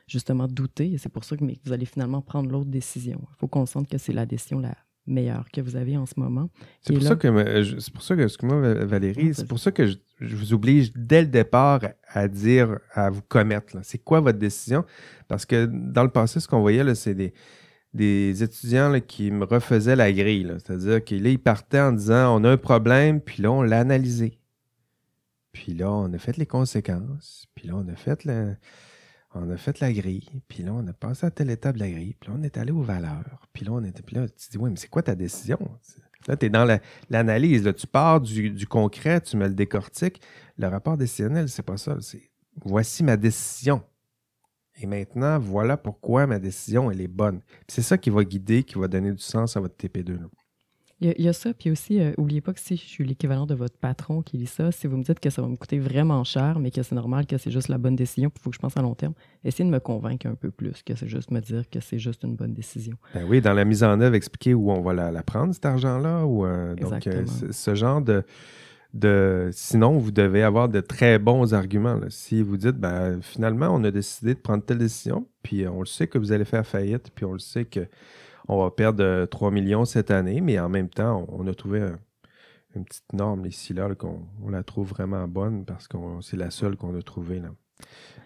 justement 0.06 0.48
douter, 0.48 0.92
et 0.92 0.96
c'est 0.96 1.10
pour 1.10 1.22
ça 1.22 1.36
que 1.36 1.44
vous 1.44 1.72
allez 1.74 1.84
finalement 1.84 2.22
prendre 2.22 2.50
l'autre 2.50 2.70
décision. 2.70 3.20
Il 3.30 3.36
faut 3.36 3.46
qu'on 3.46 3.66
sente 3.66 3.88
que 3.88 3.98
c'est 3.98 4.14
la 4.14 4.24
décision 4.24 4.58
la, 4.58 4.74
meilleur 5.08 5.48
que 5.52 5.60
vous 5.60 5.76
avez 5.76 5.96
en 5.96 6.06
ce 6.06 6.14
moment. 6.16 6.50
C'est 6.80 6.92
pour, 6.92 7.02
ça 7.02 7.16
que, 7.16 7.64
c'est 7.80 7.92
pour 7.92 8.02
ça 8.02 8.16
que, 8.16 8.22
excuse-moi 8.22 8.74
Valérie, 8.84 9.34
c'est 9.34 9.46
pour 9.46 9.58
ça 9.58 9.72
que 9.72 9.86
je, 9.86 9.96
vous 10.20 10.52
oblige 10.52 10.92
dès 10.94 11.22
le 11.22 11.28
départ 11.28 11.80
à 12.08 12.28
dire, 12.28 12.78
à 12.92 13.10
vous 13.10 13.22
commettre. 13.22 13.76
C'est 13.82 13.98
quoi 13.98 14.20
votre 14.20 14.38
décision? 14.38 14.84
Parce 15.28 15.46
que 15.46 15.66
dans 15.66 16.02
le 16.02 16.10
passé, 16.10 16.40
ce 16.40 16.48
qu'on 16.48 16.60
voyait, 16.60 16.94
c'est 16.94 17.14
des, 17.14 17.32
des 17.94 18.42
étudiants 18.42 19.00
qui 19.00 19.30
me 19.30 19.44
refaisaient 19.44 19.96
la 19.96 20.12
grille. 20.12 20.54
C'est-à-dire 20.58 21.02
qu'ils 21.02 21.38
partaient 21.38 21.80
en 21.80 21.92
disant, 21.92 22.36
on 22.40 22.44
a 22.44 22.50
un 22.50 22.56
problème, 22.56 23.20
puis 23.20 23.42
là, 23.42 23.50
on 23.50 23.62
l'a 23.62 23.80
analysé. 23.80 24.38
Puis 25.52 25.74
là, 25.74 25.90
on 25.90 26.12
a 26.12 26.18
fait 26.18 26.36
les 26.36 26.46
conséquences, 26.46 27.46
puis 27.54 27.68
là, 27.68 27.74
on 27.76 27.88
a 27.88 27.96
fait 27.96 28.24
le 28.24 28.54
on 29.34 29.50
a 29.50 29.56
fait 29.56 29.80
la 29.80 29.92
grille, 29.92 30.42
puis 30.48 30.62
là, 30.62 30.72
on 30.72 30.86
a 30.86 30.92
passé 30.92 31.26
à 31.26 31.30
telle 31.30 31.50
étape 31.50 31.76
de 31.76 31.80
la 31.80 31.90
grille, 31.90 32.14
puis 32.18 32.30
là, 32.30 32.36
on 32.38 32.42
est 32.42 32.56
allé 32.56 32.72
aux 32.72 32.82
valeurs, 32.82 33.46
puis 33.52 33.64
là, 33.64 33.72
on 33.72 33.84
était, 33.84 34.02
puis 34.02 34.16
là, 34.16 34.28
tu 34.28 34.48
dis, 34.50 34.58
oui, 34.58 34.70
mais 34.70 34.76
c'est 34.76 34.88
quoi 34.88 35.02
ta 35.02 35.14
décision? 35.14 35.58
Là, 36.26 36.36
tu 36.36 36.46
es 36.46 36.50
dans 36.50 36.66
l'analyse. 37.10 37.72
tu 37.76 37.86
pars 37.86 38.20
du, 38.20 38.66
concret, 38.66 39.20
tu 39.20 39.36
me 39.36 39.46
le 39.46 39.54
décortiques. 39.54 40.20
Le 40.58 40.66
rapport 40.66 40.96
décisionnel, 40.96 41.48
c'est 41.48 41.62
pas 41.62 41.76
ça. 41.76 41.96
C'est 42.00 42.30
voici 42.64 43.04
ma 43.04 43.16
décision. 43.16 43.82
Et 44.80 44.86
maintenant, 44.86 45.38
voilà 45.38 45.76
pourquoi 45.76 46.26
ma 46.26 46.38
décision, 46.38 46.90
elle 46.90 47.00
est 47.00 47.08
bonne. 47.08 47.40
C'est 47.66 47.82
ça 47.82 47.98
qui 47.98 48.10
va 48.10 48.24
guider, 48.24 48.62
qui 48.62 48.78
va 48.78 48.88
donner 48.88 49.12
du 49.12 49.22
sens 49.22 49.56
à 49.56 49.60
votre 49.60 49.76
TP2. 49.76 50.18
Il 51.00 51.14
y, 51.16 51.28
a, 51.28 51.32
ça, 51.32 51.54
puis 51.54 51.70
aussi, 51.70 51.94
n'oubliez 51.94 52.10
euh, 52.10 52.14
oubliez 52.18 52.40
pas 52.40 52.52
que 52.52 52.58
si 52.58 52.76
je 52.76 52.82
suis 52.82 53.04
l'équivalent 53.04 53.46
de 53.46 53.54
votre 53.54 53.76
patron 53.76 54.20
qui 54.20 54.36
lit 54.36 54.46
ça, 54.46 54.72
si 54.72 54.88
vous 54.88 54.96
me 54.96 55.04
dites 55.04 55.20
que 55.20 55.30
ça 55.30 55.40
va 55.40 55.46
me 55.46 55.54
coûter 55.54 55.78
vraiment 55.78 56.24
cher, 56.24 56.58
mais 56.58 56.72
que 56.72 56.82
c'est 56.82 56.96
normal, 56.96 57.24
que 57.26 57.38
c'est 57.38 57.52
juste 57.52 57.68
la 57.68 57.78
bonne 57.78 57.94
décision, 57.94 58.30
puis 58.30 58.40
il 58.40 58.42
faut 58.42 58.50
que 58.50 58.56
je 58.56 58.60
pense 58.60 58.76
à 58.76 58.82
long 58.82 58.96
terme, 58.96 59.14
essayez 59.44 59.64
de 59.64 59.72
me 59.72 59.78
convaincre 59.78 60.26
un 60.26 60.34
peu 60.34 60.50
plus 60.50 60.82
que 60.82 60.96
c'est 60.96 61.06
juste 61.06 61.30
me 61.30 61.40
dire 61.40 61.70
que 61.70 61.78
c'est 61.78 62.00
juste 62.00 62.24
une 62.24 62.34
bonne 62.34 62.52
décision. 62.52 62.96
Ben 63.14 63.24
oui, 63.28 63.40
dans 63.40 63.52
la 63.52 63.64
mise 63.64 63.84
en 63.84 64.00
œuvre, 64.00 64.16
expliquer 64.16 64.54
où 64.54 64.72
on 64.72 64.80
va 64.80 64.92
la, 64.92 65.22
prendre, 65.22 65.54
cet 65.54 65.66
argent-là. 65.66 66.26
Ou, 66.26 66.44
euh, 66.44 66.74
donc, 66.74 67.06
euh, 67.06 67.24
ce 67.52 67.74
genre 67.76 68.02
de, 68.02 68.24
de. 68.92 69.50
Sinon, 69.52 69.98
vous 69.98 70.10
devez 70.10 70.42
avoir 70.42 70.68
de 70.68 70.80
très 70.80 71.20
bons 71.20 71.54
arguments. 71.54 72.00
Si 72.08 72.42
vous 72.42 72.56
dites, 72.56 72.76
ben, 72.76 73.20
finalement, 73.22 73.68
on 73.72 73.84
a 73.84 73.92
décidé 73.92 74.34
de 74.34 74.40
prendre 74.40 74.64
telle 74.64 74.78
décision, 74.78 75.28
puis 75.44 75.68
on 75.68 75.78
le 75.78 75.86
sait 75.86 76.08
que 76.08 76.18
vous 76.18 76.32
allez 76.32 76.44
faire 76.44 76.66
faillite, 76.66 77.12
puis 77.14 77.24
on 77.24 77.34
le 77.34 77.38
sait 77.38 77.66
que 77.66 77.86
on 78.48 78.62
va 78.62 78.70
perdre 78.70 79.26
3 79.26 79.48
euh, 79.48 79.50
millions 79.52 79.84
cette 79.84 80.10
année, 80.10 80.40
mais 80.40 80.58
en 80.58 80.68
même 80.68 80.88
temps, 80.88 81.26
on, 81.28 81.46
a 81.46 81.54
trouvé 81.54 81.86
une 82.74 82.84
petite 82.84 83.12
norme 83.12 83.46
ici, 83.46 83.74
là, 83.74 83.94
qu'on 83.94 84.26
on 84.42 84.48
la 84.50 84.62
trouve 84.62 84.88
vraiment 84.88 85.26
bonne 85.28 85.64
parce 85.64 85.86
que 85.86 85.96
c'est 86.22 86.36
la 86.36 86.50
seule 86.50 86.76
qu'on 86.76 86.98
a 86.98 87.02
trouvée. 87.02 87.40
Là. 87.40 87.50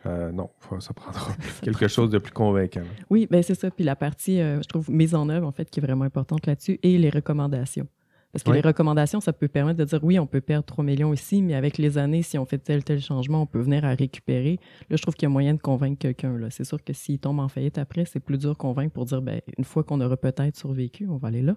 Euh, 0.06 0.32
non, 0.32 0.50
ça 0.80 0.94
prendra 0.94 1.32
quelque 1.62 1.88
chose 1.88 2.10
de 2.10 2.18
plus 2.18 2.32
convaincant. 2.32 2.82
Oui, 3.10 3.28
ben 3.30 3.42
c'est 3.42 3.54
ça. 3.54 3.70
Puis 3.70 3.84
la 3.84 3.96
partie, 3.96 4.40
euh, 4.40 4.60
je 4.62 4.68
trouve, 4.68 4.90
mise 4.90 5.14
en 5.14 5.28
œuvre, 5.28 5.46
en 5.46 5.52
fait, 5.52 5.68
qui 5.70 5.80
est 5.80 5.82
vraiment 5.82 6.04
importante 6.04 6.46
là-dessus, 6.46 6.78
et 6.82 6.98
les 6.98 7.10
recommandations. 7.10 7.86
Parce 8.32 8.44
que 8.44 8.50
les 8.50 8.62
recommandations, 8.62 9.20
ça 9.20 9.34
peut 9.34 9.46
permettre 9.48 9.78
de 9.78 9.84
dire 9.84 10.02
oui, 10.02 10.18
on 10.18 10.26
peut 10.26 10.40
perdre 10.40 10.64
3 10.64 10.82
millions 10.82 11.12
ici, 11.12 11.42
mais 11.42 11.54
avec 11.54 11.76
les 11.76 11.98
années, 11.98 12.22
si 12.22 12.38
on 12.38 12.46
fait 12.46 12.56
tel 12.56 12.82
tel 12.82 12.98
changement, 12.98 13.42
on 13.42 13.46
peut 13.46 13.60
venir 13.60 13.84
à 13.84 13.90
récupérer. 13.90 14.58
Là, 14.88 14.96
je 14.96 15.02
trouve 15.02 15.14
qu'il 15.14 15.24
y 15.24 15.26
a 15.26 15.28
moyen 15.28 15.52
de 15.52 15.60
convaincre 15.60 15.98
quelqu'un. 15.98 16.38
C'est 16.48 16.64
sûr 16.64 16.82
que 16.82 16.94
s'il 16.94 17.18
tombe 17.18 17.40
en 17.40 17.48
faillite 17.48 17.76
après, 17.76 18.06
c'est 18.06 18.20
plus 18.20 18.38
dur 18.38 18.52
de 18.52 18.56
convaincre 18.56 18.94
pour 18.94 19.04
dire 19.04 19.20
ben, 19.20 19.42
une 19.58 19.64
fois 19.64 19.84
qu'on 19.84 20.00
aura 20.00 20.16
peut-être 20.16 20.56
survécu, 20.56 21.06
on 21.08 21.18
va 21.18 21.28
aller 21.28 21.42
là. 21.42 21.56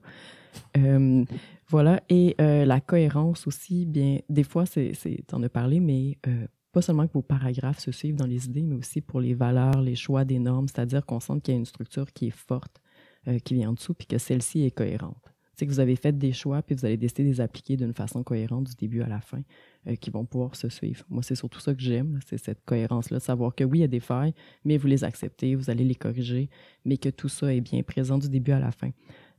Euh, 0.77 1.23
voilà. 1.69 2.03
Et 2.09 2.35
euh, 2.41 2.65
la 2.65 2.81
cohérence 2.81 3.47
aussi, 3.47 3.85
bien, 3.85 4.19
des 4.27 4.43
fois, 4.43 4.65
c'est, 4.65 4.91
en 5.31 5.41
as 5.43 5.49
parlé, 5.49 5.79
mais 5.79 6.17
euh, 6.27 6.45
pas 6.73 6.81
seulement 6.81 7.07
que 7.07 7.13
vos 7.13 7.21
paragraphes 7.21 7.79
se 7.79 7.93
suivent 7.93 8.17
dans 8.17 8.27
les 8.27 8.47
idées, 8.47 8.63
mais 8.63 8.75
aussi 8.75 8.99
pour 8.99 9.21
les 9.21 9.33
valeurs, 9.33 9.79
les 9.79 9.95
choix 9.95 10.25
des 10.25 10.39
normes, 10.39 10.67
c'est-à-dire 10.67 11.05
qu'on 11.05 11.21
sent 11.21 11.39
qu'il 11.41 11.53
y 11.53 11.57
a 11.57 11.59
une 11.59 11.65
structure 11.65 12.11
qui 12.11 12.27
est 12.27 12.35
forte, 12.35 12.81
qui 13.45 13.55
vient 13.55 13.69
en 13.69 13.73
dessous, 13.73 13.95
puis 13.95 14.05
que 14.05 14.17
celle-ci 14.17 14.65
est 14.65 14.71
cohérente 14.71 15.34
c'est 15.55 15.65
que 15.65 15.71
vous 15.71 15.79
avez 15.79 15.95
fait 15.95 16.17
des 16.17 16.33
choix, 16.33 16.61
puis 16.61 16.75
vous 16.75 16.85
allez 16.85 16.97
décider 16.97 17.23
de 17.23 17.29
les 17.29 17.41
appliquer 17.41 17.77
d'une 17.77 17.93
façon 17.93 18.23
cohérente 18.23 18.65
du 18.65 18.75
début 18.75 19.01
à 19.01 19.07
la 19.07 19.21
fin, 19.21 19.41
euh, 19.87 19.95
qui 19.95 20.09
vont 20.09 20.25
pouvoir 20.25 20.55
se 20.55 20.69
suivre. 20.69 21.05
Moi, 21.09 21.23
c'est 21.23 21.35
surtout 21.35 21.59
ça 21.59 21.73
que 21.73 21.81
j'aime, 21.81 22.19
c'est 22.25 22.37
cette 22.37 22.63
cohérence-là, 22.65 23.19
savoir 23.19 23.55
que 23.55 23.63
oui, 23.63 23.79
il 23.79 23.81
y 23.81 23.85
a 23.85 23.87
des 23.87 23.99
failles, 23.99 24.33
mais 24.63 24.77
vous 24.77 24.87
les 24.87 25.03
acceptez, 25.03 25.55
vous 25.55 25.69
allez 25.69 25.83
les 25.83 25.95
corriger, 25.95 26.49
mais 26.83 26.97
que 26.97 27.09
tout 27.09 27.29
ça 27.29 27.53
est 27.53 27.61
bien 27.61 27.81
présent 27.83 28.17
du 28.17 28.29
début 28.29 28.51
à 28.51 28.59
la 28.59 28.71
fin. 28.71 28.91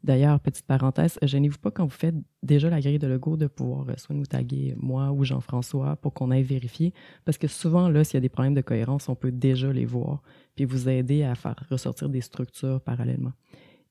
D'ailleurs, 0.04 0.38
petite 0.38 0.66
parenthèse, 0.66 1.18
gênez-vous 1.20 1.58
pas 1.58 1.70
quand 1.70 1.84
vous 1.84 1.90
faites 1.90 2.14
déjà 2.42 2.70
la 2.70 2.80
grille 2.80 2.98
de 2.98 3.08
logo 3.08 3.36
de 3.36 3.48
pouvoir 3.48 3.88
euh, 3.88 3.94
soit 3.96 4.14
nous 4.14 4.26
taguer 4.26 4.74
moi 4.78 5.10
ou 5.10 5.24
Jean-François 5.24 5.96
pour 5.96 6.14
qu'on 6.14 6.30
aille 6.30 6.44
vérifier, 6.44 6.92
parce 7.24 7.38
que 7.38 7.48
souvent, 7.48 7.88
là, 7.88 8.04
s'il 8.04 8.14
y 8.14 8.18
a 8.18 8.20
des 8.20 8.28
problèmes 8.28 8.54
de 8.54 8.60
cohérence, 8.60 9.08
on 9.08 9.16
peut 9.16 9.32
déjà 9.32 9.72
les 9.72 9.84
voir, 9.84 10.22
puis 10.54 10.64
vous 10.64 10.88
aider 10.88 11.24
à 11.24 11.34
faire 11.34 11.56
ressortir 11.70 12.08
des 12.08 12.20
structures 12.20 12.80
parallèlement. 12.80 13.32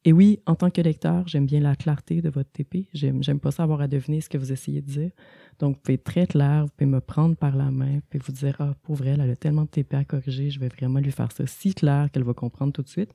Et 0.07 0.13
oui, 0.13 0.39
en 0.45 0.53
tant 0.53 0.69
que 0.69 0.81
lecteur, 0.81 1.27
j'aime 1.27 1.47
bien 1.47 1.59
la 1.59 1.75
clarté 1.75 2.21
de 2.21 2.29
votre 2.29 2.51
TP. 2.51 2.87
J'aime, 2.93 3.39
pas 3.39 3.49
savoir 3.49 3.81
à 3.81 3.87
deviner 3.87 4.21
ce 4.21 4.29
que 4.29 4.37
vous 4.37 4.51
essayez 4.51 4.81
de 4.81 4.85
dire. 4.85 5.11
Donc, 5.57 5.75
vous 5.75 5.81
pouvez 5.81 5.95
être 5.95 6.03
très 6.03 6.27
clair, 6.27 6.65
vous 6.65 6.71
pouvez 6.77 6.89
me 6.89 7.01
prendre 7.01 7.35
par 7.35 7.55
la 7.55 7.71
main, 7.71 7.99
vous 8.13 8.19
vous 8.23 8.31
dire, 8.31 8.55
ah, 8.59 8.75
pour 8.83 8.95
vrai, 8.95 9.15
elle 9.19 9.21
a 9.21 9.35
tellement 9.35 9.63
de 9.63 9.69
TP 9.69 9.95
à 9.95 10.05
corriger, 10.05 10.51
je 10.51 10.59
vais 10.59 10.67
vraiment 10.67 10.99
lui 10.99 11.11
faire 11.11 11.31
ça 11.31 11.47
si 11.47 11.73
clair 11.73 12.11
qu'elle 12.11 12.23
va 12.23 12.35
comprendre 12.35 12.71
tout 12.71 12.83
de 12.83 12.87
suite. 12.87 13.09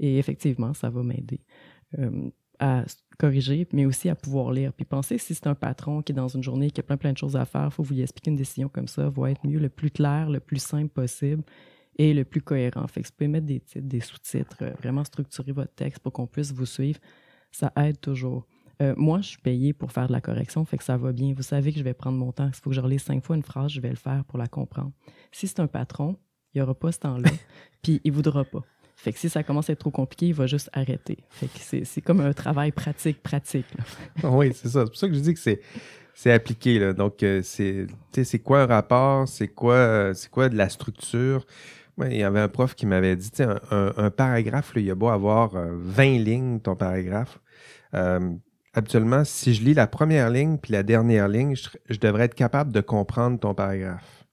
Et 0.00 0.18
effectivement, 0.18 0.74
ça 0.74 0.90
va 0.90 1.04
m'aider 1.04 1.40
euh, 2.00 2.28
à 2.58 2.84
corriger, 3.16 3.68
mais 3.72 3.86
aussi 3.86 4.08
à 4.08 4.16
pouvoir 4.16 4.50
lire. 4.50 4.72
Puis 4.72 4.84
pensez, 4.84 5.18
si 5.18 5.36
c'est 5.36 5.46
un 5.46 5.54
patron 5.54 6.02
qui 6.02 6.10
est 6.10 6.16
dans 6.16 6.26
une 6.26 6.42
journée, 6.42 6.72
qui 6.72 6.80
a 6.80 6.82
plein, 6.82 6.96
plein 6.96 7.12
de 7.12 7.18
choses 7.18 7.36
à 7.36 7.44
faire, 7.44 7.72
faut 7.72 7.84
vous 7.84 7.94
lui 7.94 8.02
expliquer 8.02 8.32
une 8.32 8.36
décision 8.36 8.68
comme 8.68 8.88
ça, 8.88 9.08
va 9.08 9.30
être 9.30 9.46
mieux, 9.46 9.60
le 9.60 9.68
plus 9.68 9.90
clair, 9.92 10.28
le 10.28 10.40
plus 10.40 10.60
simple 10.60 10.88
possible 10.88 11.44
et 11.96 12.14
le 12.14 12.24
plus 12.24 12.40
cohérent. 12.40 12.86
Fait 12.86 13.02
que 13.02 13.06
vous 13.06 13.12
pouvez 13.16 13.28
mettre 13.28 13.46
des 13.46 13.60
titres, 13.60 13.86
des 13.86 14.00
sous-titres, 14.00 14.56
euh, 14.62 14.70
vraiment 14.80 15.04
structurer 15.04 15.52
votre 15.52 15.74
texte 15.74 16.00
pour 16.00 16.12
qu'on 16.12 16.26
puisse 16.26 16.52
vous 16.52 16.66
suivre. 16.66 16.98
Ça 17.50 17.72
aide 17.76 18.00
toujours. 18.00 18.46
Euh, 18.82 18.94
moi, 18.96 19.20
je 19.20 19.28
suis 19.28 19.38
payé 19.38 19.72
pour 19.72 19.92
faire 19.92 20.08
de 20.08 20.12
la 20.12 20.20
correction, 20.20 20.64
fait 20.64 20.78
que 20.78 20.84
ça 20.84 20.96
va 20.96 21.12
bien. 21.12 21.32
Vous 21.34 21.42
savez 21.42 21.72
que 21.72 21.78
je 21.78 21.84
vais 21.84 21.94
prendre 21.94 22.18
mon 22.18 22.32
temps. 22.32 22.50
S'il 22.52 22.62
faut 22.62 22.70
que 22.70 22.76
je 22.76 22.80
relise 22.80 23.02
cinq 23.02 23.24
fois 23.24 23.36
une 23.36 23.42
phrase, 23.42 23.70
je 23.70 23.80
vais 23.80 23.90
le 23.90 23.96
faire 23.96 24.24
pour 24.24 24.38
la 24.38 24.48
comprendre. 24.48 24.92
Si 25.30 25.46
c'est 25.46 25.60
un 25.60 25.68
patron, 25.68 26.16
il 26.52 26.58
n'y 26.58 26.62
aura 26.62 26.74
pas 26.74 26.90
ce 26.90 26.98
temps-là, 27.00 27.30
puis 27.82 28.00
il 28.04 28.10
ne 28.10 28.16
voudra 28.16 28.44
pas. 28.44 28.62
Fait 28.96 29.12
que 29.12 29.18
si 29.18 29.28
ça 29.28 29.42
commence 29.42 29.70
à 29.70 29.74
être 29.74 29.80
trop 29.80 29.90
compliqué, 29.90 30.26
il 30.28 30.34
va 30.34 30.46
juste 30.46 30.70
arrêter. 30.72 31.18
Fait 31.30 31.46
que 31.46 31.84
c'est 31.84 32.00
comme 32.00 32.20
un 32.20 32.32
travail 32.32 32.72
pratique, 32.72 33.22
pratique. 33.22 33.66
oui, 34.22 34.52
c'est 34.54 34.68
ça. 34.68 34.84
C'est 34.84 34.90
pour 34.90 34.96
ça 34.96 35.08
que 35.08 35.14
je 35.14 35.20
dis 35.20 35.34
que 35.34 35.40
c'est 35.40 35.60
c'est 36.14 36.32
appliqué. 36.32 36.78
Là. 36.78 36.92
Donc, 36.92 37.22
euh, 37.22 37.42
c'est 37.42 38.38
quoi 38.42 38.62
un 38.62 38.66
rapport? 38.66 39.26
C'est 39.26 39.48
quoi, 39.48 40.14
c'est 40.14 40.30
quoi 40.30 40.48
de 40.48 40.56
la 40.56 40.68
structure? 40.68 41.44
Il 41.98 42.16
y 42.16 42.22
avait 42.22 42.40
un 42.40 42.48
prof 42.48 42.74
qui 42.74 42.86
m'avait 42.86 43.16
dit, 43.16 43.30
un, 43.40 43.92
un, 43.96 44.10
paragraphe, 44.10 44.72
il 44.76 44.82
y 44.82 44.90
a 44.90 44.94
beau 44.94 45.08
avoir 45.08 45.52
20 45.52 46.02
euh, 46.02 46.18
lignes, 46.18 46.60
ton 46.60 46.74
paragraphe. 46.74 47.40
Euh, 47.94 48.34
habituellement, 48.72 49.24
si 49.24 49.54
je 49.54 49.62
lis 49.62 49.74
la 49.74 49.86
première 49.86 50.30
ligne 50.30 50.58
puis 50.58 50.72
la 50.72 50.82
dernière 50.82 51.28
ligne, 51.28 51.54
je, 51.54 51.98
devrais 51.98 52.24
être 52.24 52.34
capable 52.34 52.72
de 52.72 52.80
comprendre 52.80 53.38
ton 53.38 53.54
paragraphe. 53.54 54.26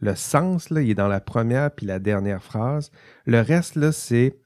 Le 0.00 0.14
sens, 0.14 0.70
là, 0.70 0.80
il 0.80 0.90
est 0.90 0.94
dans 0.94 1.08
la 1.08 1.20
première 1.20 1.70
puis 1.70 1.86
la 1.86 1.98
dernière 1.98 2.42
phrase. 2.42 2.90
Le 3.24 3.40
reste, 3.40 3.76
là, 3.76 3.92
c'est 3.92 4.38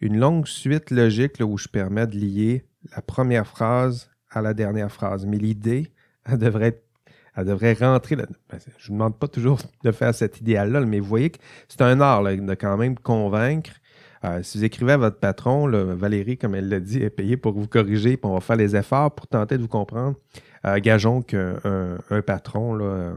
une 0.00 0.18
longue 0.18 0.46
suite 0.46 0.90
logique 0.90 1.36
où 1.40 1.58
je 1.58 1.68
permets 1.68 2.06
de 2.06 2.16
lier 2.16 2.64
la 2.94 3.02
première 3.02 3.46
phrase 3.46 4.10
à 4.30 4.40
la 4.40 4.54
dernière 4.54 4.92
phrase. 4.92 5.26
Mais 5.26 5.36
l'idée, 5.36 5.92
elle 6.24 6.38
devrait 6.38 6.68
être 6.68 6.89
elle 7.36 7.46
devrait 7.46 7.74
rentrer 7.74 8.16
là. 8.16 8.24
Ben, 8.50 8.58
je 8.58 8.70
ne 8.70 8.88
vous 8.88 8.92
demande 8.92 9.18
pas 9.18 9.28
toujours 9.28 9.58
de 9.84 9.92
faire 9.92 10.14
cet 10.14 10.40
idéal-là, 10.40 10.80
mais 10.80 11.00
vous 11.00 11.08
voyez 11.08 11.30
que 11.30 11.38
c'est 11.68 11.82
un 11.82 12.00
art 12.00 12.22
de 12.22 12.54
quand 12.54 12.76
même 12.76 12.98
convaincre. 12.98 13.72
Euh, 14.24 14.42
si 14.42 14.58
vous 14.58 14.64
écrivez 14.64 14.92
à 14.92 14.96
votre 14.98 15.18
patron, 15.18 15.66
Valérie, 15.94 16.36
comme 16.36 16.54
elle 16.54 16.68
l'a 16.68 16.80
dit, 16.80 17.02
est 17.02 17.10
payée 17.10 17.38
pour 17.38 17.52
vous 17.52 17.66
corriger, 17.66 18.16
puis 18.16 18.30
on 18.30 18.34
va 18.34 18.40
faire 18.40 18.56
les 18.56 18.76
efforts 18.76 19.14
pour 19.14 19.26
tenter 19.26 19.56
de 19.56 19.62
vous 19.62 19.68
comprendre. 19.68 20.16
Euh, 20.66 20.78
gageons 20.78 21.22
qu'un 21.22 21.56
un 22.10 22.20
patron, 22.20 22.74
là, 22.74 23.14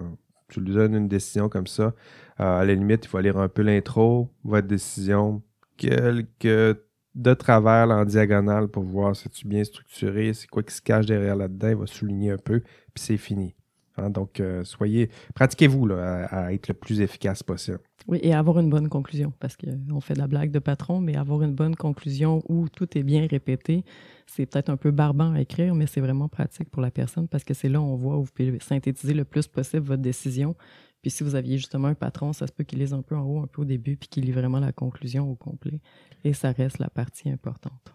tu 0.54 0.62
lui 0.62 0.74
donnes 0.74 0.96
une 0.96 1.08
décision 1.08 1.50
comme 1.50 1.68
ça, 1.68 1.94
euh, 2.40 2.62
à 2.62 2.66
la 2.66 2.74
limite, 2.74 3.06
il 3.06 3.08
faut 3.08 3.20
lire 3.20 3.38
un 3.38 3.50
peu 3.50 3.62
l'intro, 3.62 4.30
votre 4.44 4.68
décision, 4.68 5.42
quelques 5.78 6.80
de 7.16 7.34
travers 7.36 7.90
en 7.90 8.06
diagonale 8.06 8.68
pour 8.68 8.84
voir 8.84 9.16
si 9.16 9.30
tu 9.30 9.48
bien 9.48 9.64
structuré, 9.64 10.34
c'est 10.34 10.48
quoi 10.48 10.64
qui 10.64 10.74
se 10.74 10.82
cache 10.82 11.06
derrière 11.06 11.36
là-dedans, 11.36 11.70
il 11.70 11.76
va 11.76 11.86
souligner 11.86 12.32
un 12.32 12.38
peu, 12.38 12.62
puis 12.62 13.04
c'est 13.04 13.18
fini. 13.18 13.56
Hein, 13.98 14.10
donc, 14.10 14.40
euh, 14.40 14.64
soyez, 14.64 15.10
pratiquez-vous 15.36 15.92
à, 15.94 16.54
être 16.54 16.68
le 16.68 16.74
plus 16.74 17.02
efficace 17.02 17.44
possible. 17.44 17.80
Oui, 18.08 18.20
et 18.22 18.34
avoir 18.34 18.60
une 18.60 18.70
bonne 18.70 18.90
conclusion, 18.90 19.32
parce 19.40 19.56
qu'on 19.56 20.02
fait 20.02 20.16
de 20.16 20.20
la 20.20 20.28
blague 20.28 20.52
de 20.52 20.60
patron, 20.60 21.00
mais 21.00 21.16
avoir 21.16 21.42
une 21.42 21.54
bonne 21.54 21.76
conclusion 21.76 22.42
où 22.50 22.68
tout 22.68 22.98
est 22.98 23.04
bien 23.04 23.28
répété, 23.28 23.86
c'est 24.26 24.46
peut-être 24.46 24.70
un 24.70 24.78
peu 24.78 24.92
barbant 24.92 25.34
à 25.34 25.42
écrire, 25.42 25.76
mais 25.76 25.88
c'est 25.88 26.02
vraiment 26.02 26.28
pratique 26.28 26.70
pour 26.70 26.82
la 26.82 26.92
personne 26.92 27.28
parce 27.28 27.44
que 27.44 27.54
c'est 27.54 27.70
là 27.70 27.80
où 27.80 27.86
on 27.86 27.96
voit 27.96 28.18
où 28.18 28.24
vous 28.24 28.32
pouvez 28.32 28.58
synthétiser 28.60 29.14
le 29.14 29.26
plus 29.26 29.48
possible 29.48 29.86
votre 29.86 30.02
décision. 30.02 30.56
Puis 31.02 31.12
si 31.12 31.24
vous 31.24 31.36
aviez 31.36 31.58
justement 31.58 31.90
un 31.90 31.96
patron, 31.96 32.34
ça 32.34 32.48
se 32.48 32.52
peut 32.52 32.64
qu'il 32.64 32.80
lise 32.80 32.94
un 32.94 33.02
peu 33.02 33.16
en 33.16 33.24
haut, 33.24 33.40
un 33.40 33.48
peu 33.48 33.62
au 33.62 33.66
début, 33.66 33.98
puis 33.98 34.08
qu'il 34.08 34.24
lit 34.26 34.32
vraiment 34.32 34.60
la 34.60 34.72
conclusion 34.72 35.30
au 35.30 35.36
complet. 35.36 35.80
Et 36.24 36.34
ça 36.34 36.52
reste 36.52 36.80
la 36.80 36.90
partie 36.90 37.30
importante. 37.30 37.94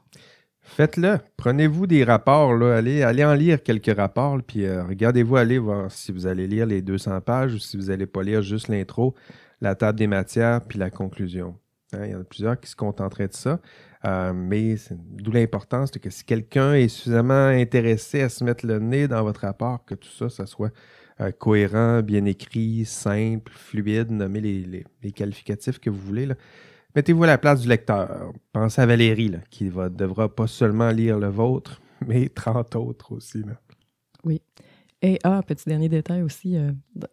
Faites-le. 0.69 1.19
Prenez-vous 1.37 1.87
des 1.87 2.05
rapports. 2.05 2.55
Là. 2.55 2.77
Allez, 2.77 3.03
allez 3.03 3.25
en 3.25 3.35
lire 3.35 3.63
quelques 3.63 3.97
rapports. 3.97 4.39
Puis 4.47 4.65
euh, 4.65 4.85
regardez-vous 4.85 5.37
aller 5.37 5.59
voir 5.59 5.91
si 5.91 6.13
vous 6.13 6.27
allez 6.27 6.47
lire 6.47 6.67
les 6.67 6.83
200 6.83 7.21
pages 7.23 7.55
ou 7.55 7.59
si 7.59 7.77
vous 7.77 7.87
n'allez 7.87 8.07
pas 8.07 8.23
lire 8.23 8.43
juste 8.43 8.69
l'intro, 8.69 9.15
la 9.61 9.75
table 9.75 9.99
des 9.99 10.07
matières, 10.07 10.61
puis 10.63 10.79
la 10.79 10.91
conclusion. 10.91 11.57
Hein, 11.93 12.05
il 12.05 12.11
y 12.13 12.15
en 12.15 12.21
a 12.21 12.25
plusieurs 12.25 12.61
qui 12.61 12.71
se 12.71 12.77
contenteraient 12.77 13.29
de 13.29 13.35
ça. 13.35 13.61
Euh, 14.05 14.33
mais 14.33 14.77
d'où 14.91 15.33
l'importance 15.33 15.91
que 15.91 16.11
si 16.11 16.25
quelqu'un 16.25 16.75
est 16.75 16.89
suffisamment 16.89 17.47
intéressé 17.47 18.21
à 18.21 18.29
se 18.29 18.45
mettre 18.45 18.65
le 18.65 18.79
nez 18.79 19.09
dans 19.09 19.23
votre 19.23 19.41
rapport, 19.41 19.85
que 19.85 19.95
tout 19.95 20.11
ça, 20.11 20.29
ça 20.29 20.47
soit 20.47 20.71
euh, 21.21 21.33
cohérent, 21.33 22.03
bien 22.03 22.25
écrit, 22.27 22.85
simple, 22.85 23.51
fluide, 23.53 24.11
nommez 24.11 24.41
les, 24.41 25.13
qualificatifs 25.13 25.81
que 25.81 25.91
vous 25.91 25.99
voulez. 25.99 26.29
Mettez-vous 26.94 27.24
à 27.24 27.27
la 27.27 27.38
place 27.38 27.61
du 27.61 27.68
lecteur. 27.68 28.33
Pensez 28.53 28.81
à 28.81 28.87
Valérie, 28.87 29.33
qui 29.51 29.64
ne 29.64 29.88
devra 29.88 30.35
pas 30.35 30.46
seulement 30.46 30.90
lire 30.90 31.18
le 31.18 31.29
vôtre, 31.29 31.81
mais 32.07 32.29
30 32.29 32.77
autres 32.77 33.12
aussi. 33.12 33.42
Oui. 34.24 34.40
Et 35.01 35.20
ah, 35.22 35.40
petit 35.46 35.68
dernier 35.68 35.88
détail 35.88 36.22
aussi, 36.22 36.57
euh, 36.57 36.72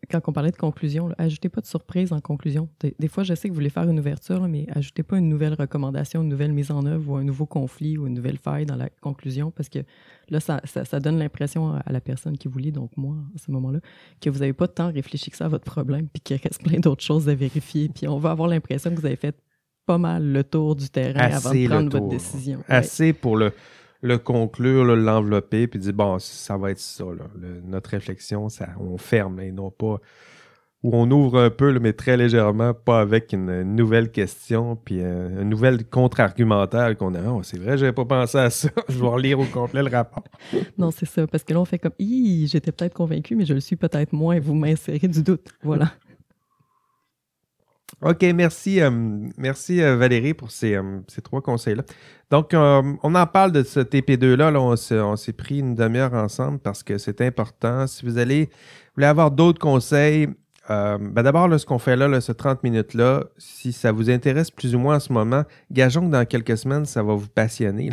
quand 0.09 0.19
on 0.27 0.33
parlait 0.33 0.49
de 0.49 0.57
conclusion, 0.57 1.07
là, 1.07 1.15
ajoutez 1.19 1.49
pas 1.49 1.61
de 1.61 1.67
surprise 1.67 2.13
en 2.13 2.19
conclusion. 2.19 2.67
Des, 2.79 3.07
fois, 3.07 3.23
je 3.23 3.35
sais 3.35 3.47
que 3.47 3.53
vous 3.53 3.59
voulez 3.59 3.69
faire 3.69 3.87
une 3.87 3.99
ouverture, 3.99 4.47
mais 4.47 4.65
ajoutez 4.73 5.03
pas 5.03 5.19
une 5.19 5.29
nouvelle 5.29 5.53
recommandation, 5.53 6.23
une 6.23 6.29
nouvelle 6.29 6.51
mise 6.51 6.71
en 6.71 6.83
œuvre 6.87 7.11
ou 7.11 7.15
un 7.17 7.23
nouveau 7.23 7.45
conflit 7.45 7.95
ou 7.99 8.07
une 8.07 8.15
nouvelle 8.15 8.39
faille 8.39 8.65
dans 8.65 8.75
la 8.75 8.89
conclusion 8.89 9.51
parce 9.51 9.69
que 9.69 9.79
là, 10.29 10.39
ça, 10.39 10.61
ça, 10.65 10.99
donne 10.99 11.19
l'impression 11.19 11.75
à 11.75 11.91
la 11.91 12.01
personne 12.01 12.39
qui 12.39 12.47
vous 12.47 12.57
lit, 12.57 12.71
donc 12.71 12.89
moi, 12.97 13.17
à 13.35 13.37
ce 13.37 13.51
moment-là, 13.51 13.81
que 14.19 14.31
vous 14.31 14.39
n'avez 14.39 14.53
pas 14.53 14.65
de 14.65 14.71
temps 14.71 14.87
à 14.87 14.91
réfléchir 14.91 15.29
que 15.29 15.37
ça 15.37 15.45
à 15.45 15.49
votre 15.49 15.65
problème 15.65 16.07
puis 16.07 16.21
qu'il 16.21 16.37
reste 16.37 16.63
plein 16.63 16.79
d'autres 16.79 17.03
choses 17.03 17.29
à 17.29 17.35
vérifier. 17.35 17.89
Puis 17.89 18.07
on 18.07 18.17
va 18.17 18.31
avoir 18.31 18.47
l'impression 18.47 18.89
que 18.89 18.99
vous 18.99 19.05
avez 19.05 19.15
fait 19.15 19.35
pas 19.85 19.97
mal 19.97 20.23
le 20.23 20.43
tour 20.43 20.75
du 20.75 20.89
terrain 20.89 21.19
avant 21.19 21.51
de 21.51 21.67
prendre 21.67 21.91
votre 21.91 22.09
décision. 22.09 22.63
Assez 22.67 23.13
pour 23.13 23.37
le 23.37 23.51
le 24.05 24.17
conclure, 24.17 24.85
l'envelopper, 24.85 25.67
puis 25.67 25.79
dire 25.79 25.93
bon, 25.93 26.19
ça 26.19 26.57
va 26.57 26.71
être 26.71 26.79
ça. 26.79 27.05
notre 27.65 27.89
réflexion, 27.89 28.49
ça, 28.49 28.69
on 28.79 28.97
ferme 28.97 29.39
et 29.39 29.51
non 29.51 29.71
pas. 29.71 29.99
Ou 30.83 30.91
on 30.93 31.09
ouvre 31.09 31.39
un 31.39 31.49
peu, 31.49 31.79
mais 31.79 31.93
très 31.93 32.15
légèrement, 32.15 32.75
pas 32.75 32.99
avec 32.99 33.33
une, 33.33 33.63
nouvelle 33.63 34.11
question, 34.11 34.75
puis 34.75 34.99
euh, 35.01 35.41
un, 35.41 35.43
nouvel 35.43 35.83
contre-argumentaire 35.89 36.95
qu'on 36.95 37.15
a. 37.15 37.23
Oh, 37.23 37.41
c'est 37.41 37.57
vrai, 37.57 37.75
j'avais 37.75 37.91
pas 37.91 38.05
pensé 38.05 38.37
à 38.37 38.51
ça. 38.51 38.69
je 38.89 38.99
vais 38.99 39.07
relire 39.07 39.39
au 39.39 39.45
complet 39.45 39.81
le 39.81 39.89
rapport. 39.89 40.23
non, 40.77 40.91
c'est 40.91 41.07
ça, 41.07 41.25
parce 41.25 41.43
que 41.43 41.55
là, 41.55 41.61
on 41.61 41.65
fait 41.65 41.79
comme 41.79 41.93
j'étais 41.99 42.71
peut-être 42.71 42.93
convaincu, 42.93 43.35
mais 43.35 43.45
je 43.45 43.55
le 43.55 43.61
suis 43.61 43.75
peut-être 43.75 44.13
moins. 44.13 44.39
Vous 44.39 44.53
m'insérez 44.53 45.07
du 45.07 45.23
doute. 45.23 45.47
Voilà. 45.63 45.91
OK, 48.01 48.23
merci, 48.35 48.81
euh, 48.81 48.89
merci 49.37 49.81
euh, 49.81 49.95
Valérie 49.95 50.33
pour 50.33 50.51
ces, 50.51 50.75
euh, 50.75 50.99
ces 51.07 51.21
trois 51.21 51.41
conseils-là. 51.41 51.83
Donc, 52.29 52.51
on 52.53 53.15
en 53.15 53.27
parle 53.27 53.51
de 53.51 53.63
ce 53.63 53.79
TP2-là. 53.79 54.51
Là, 54.51 54.59
on 54.61 55.15
s'est 55.15 55.33
pris 55.33 55.59
une 55.59 55.75
demi-heure 55.75 56.13
ensemble 56.13 56.59
parce 56.59 56.81
que 56.81 56.97
c'est 56.97 57.21
important. 57.21 57.85
Si 57.85 58.03
vous 58.03 58.17
allez 58.17 58.45
vous 58.45 58.95
voulez 58.95 59.07
avoir 59.07 59.29
d'autres 59.29 59.59
conseils, 59.59 60.27
ben 60.67 61.21
d'abord, 61.21 61.47
ce 61.59 61.67
qu'on 61.67 61.77
fait 61.77 61.95
là, 61.95 62.19
ce 62.19 62.31
30 62.31 62.63
minutes-là, 62.63 63.25
si 63.37 63.71
ça 63.71 63.91
vous 63.91 64.09
intéresse 64.09 64.49
plus 64.49 64.73
ou 64.73 64.79
moins 64.79 64.95
en 64.95 64.99
ce 64.99 65.13
moment, 65.13 65.43
gageons 65.71 66.07
que 66.07 66.11
dans 66.11 66.25
quelques 66.25 66.57
semaines, 66.57 66.85
ça 66.85 67.03
va 67.03 67.13
vous 67.13 67.27
passionner. 67.27 67.91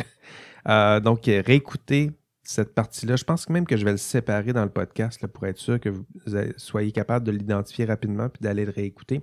donc, 0.65 1.25
réécoutez 1.25 2.09
cette 2.41 2.73
partie-là. 2.73 3.15
Je 3.15 3.23
pense 3.23 3.47
même 3.49 3.67
que 3.67 3.77
je 3.77 3.85
vais 3.85 3.91
le 3.91 3.97
séparer 3.97 4.51
dans 4.51 4.63
le 4.63 4.71
podcast 4.71 5.25
pour 5.27 5.45
être 5.45 5.59
sûr 5.59 5.79
que 5.79 5.89
vous 5.89 6.05
soyez 6.57 6.91
capable 6.91 7.25
de 7.25 7.31
l'identifier 7.31 7.85
rapidement 7.85 8.29
puis 8.29 8.41
d'aller 8.41 8.65
le 8.65 8.71
réécouter. 8.71 9.21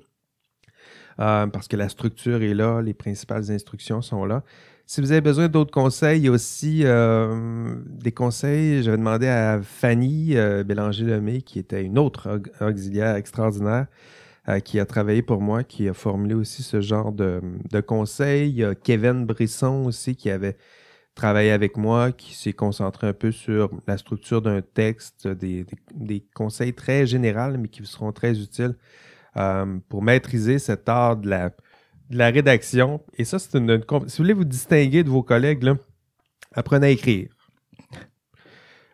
Euh, 1.21 1.47
parce 1.49 1.69
que 1.69 1.77
la 1.77 1.89
structure 1.89 2.43
est 2.43 2.55
là, 2.55 2.81
les 2.81 2.95
principales 2.95 3.51
instructions 3.51 4.01
sont 4.01 4.25
là. 4.25 4.43
Si 4.87 5.01
vous 5.01 5.13
avez 5.13 5.21
besoin 5.21 5.49
d'autres 5.49 5.71
conseils, 5.71 6.21
il 6.21 6.25
y 6.25 6.29
a 6.29 6.33
aussi 6.33 6.81
euh, 6.85 7.75
des 7.87 8.11
conseils. 8.11 8.83
J'avais 8.83 8.97
demandé 8.97 9.29
à 9.29 9.61
Fanny 9.63 10.37
euh, 10.37 10.65
Bélanger-Lemay, 10.65 11.43
qui 11.43 11.59
était 11.59 11.85
une 11.85 11.99
autre 11.99 12.41
auxiliaire 12.61 13.17
extraordinaire, 13.17 13.87
qui 14.65 14.81
a 14.81 14.87
travaillé 14.87 15.23
pour 15.23 15.41
moi, 15.41 15.63
qui 15.63 15.89
a 15.89 15.95
formulé 15.95 16.35
aussi 16.35 16.65
ce 16.65 16.81
genre 16.81 17.13
de, 17.13 17.41
conseils. 17.87 18.51
Il 18.51 18.57
y 18.57 18.65
a 18.65 18.75
Kevin 18.75 19.25
Brisson 19.25 19.85
aussi, 19.85 20.17
qui 20.17 20.29
avait 20.29 20.57
travaillé 21.15 21.53
avec 21.53 21.77
moi, 21.77 22.11
qui 22.11 22.35
s'est 22.35 22.55
concentré 22.55 23.07
un 23.07 23.13
peu 23.13 23.31
sur 23.31 23.71
la 23.87 23.97
structure 23.97 24.43
d'un 24.43 24.61
texte, 24.61 25.29
des, 25.29 25.67
des, 25.95 26.27
conseils 26.35 26.73
très 26.73 27.07
généraux, 27.07 27.57
mais 27.59 27.69
qui 27.69 27.81
vous 27.81 27.87
seront 27.87 28.11
très 28.11 28.41
utiles 28.41 28.75
euh, 29.37 29.79
pour 29.89 30.03
maîtriser 30.03 30.59
cet 30.59 30.89
art 30.89 31.17
de 31.17 31.31
la, 31.31 32.31
rédaction. 32.31 33.03
Et 33.17 33.25
ça, 33.25 33.39
c'est 33.39 33.57
une, 33.57 33.81
Si 33.81 33.87
vous 33.89 34.07
voulez 34.19 34.33
vous 34.33 34.45
distinguer 34.45 35.05
de 35.05 35.11
vos 35.11 35.23
collègues, 35.23 35.65
apprenez 36.55 36.89
à 36.89 36.91
écrire. 36.91 37.29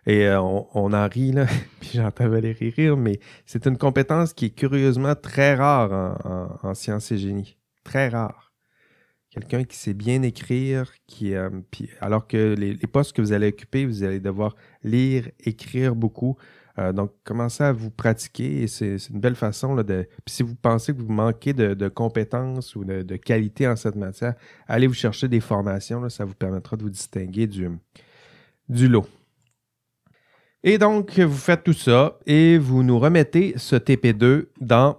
Et 0.07 0.29
euh, 0.29 0.41
on, 0.41 0.93
en 0.93 1.09
rit, 1.09 1.33
là, 1.33 1.47
puis 1.81 1.91
j'entends 1.95 2.29
Valérie 2.29 2.71
rire, 2.71 2.97
mais 2.97 3.19
c'est 3.45 3.67
une 3.67 3.77
compétence 3.77 4.33
qui 4.33 4.47
est 4.47 4.51
curieusement 4.51 5.17
très 5.17 5.55
rare 5.55 6.59
en, 6.63 6.75
sciences 6.75 7.11
et 7.11 7.19
génie. 7.19 7.57
Très 7.83 8.09
rare. 8.09 8.53
Quelqu'un 9.31 9.65
qui 9.65 9.77
sait 9.77 9.95
bien 9.95 10.23
écrire, 10.23 10.93
qui, 11.07 11.35
euh, 11.35 11.51
alors 12.01 12.27
que 12.27 12.55
les, 12.57 12.77
postes 12.87 13.15
que 13.15 13.21
vous 13.21 13.33
allez 13.33 13.49
occuper, 13.49 13.85
vous 13.85 14.05
allez 14.05 14.21
devoir 14.21 14.55
lire, 14.83 15.29
écrire 15.41 15.95
beaucoup. 15.97 16.37
Euh, 16.79 16.93
donc, 16.93 17.13
commencez 17.25 17.65
à 17.65 17.73
vous 17.73 17.91
pratiquer 17.91 18.63
et 18.63 18.67
c'est 18.67 18.97
une 19.09 19.21
belle 19.21 19.35
façon 19.35 19.75
de. 19.75 19.83
Puis 20.25 20.35
si 20.35 20.43
vous 20.43 20.55
pensez 20.55 20.93
que 20.93 21.01
vous 21.01 21.13
manquez 21.13 21.53
de, 21.53 21.89
compétences 21.89 22.77
ou 22.77 22.85
de, 22.85 23.17
qualité 23.17 23.67
en 23.67 23.77
cette 23.77 23.97
matière, 23.97 24.35
allez 24.69 24.87
vous 24.87 24.95
chercher 24.95 25.29
des 25.29 25.41
formations. 25.41 26.09
ça 26.09 26.25
vous 26.25 26.35
permettra 26.35 26.77
de 26.77 26.83
vous 26.83 26.91
distinguer 26.91 27.47
du, 27.47 27.69
du 28.69 28.89
lot. 28.89 29.07
Et 30.63 30.79
donc, 30.79 31.19
vous 31.19 31.37
faites 31.37 31.65
tout 31.65 31.73
ça 31.73 32.19
et 32.27 32.59
vous 32.59 32.83
nous 32.83 32.99
remettez 32.99 33.55
ce 33.57 33.77
TP2 33.77 34.47
dans 34.61 34.99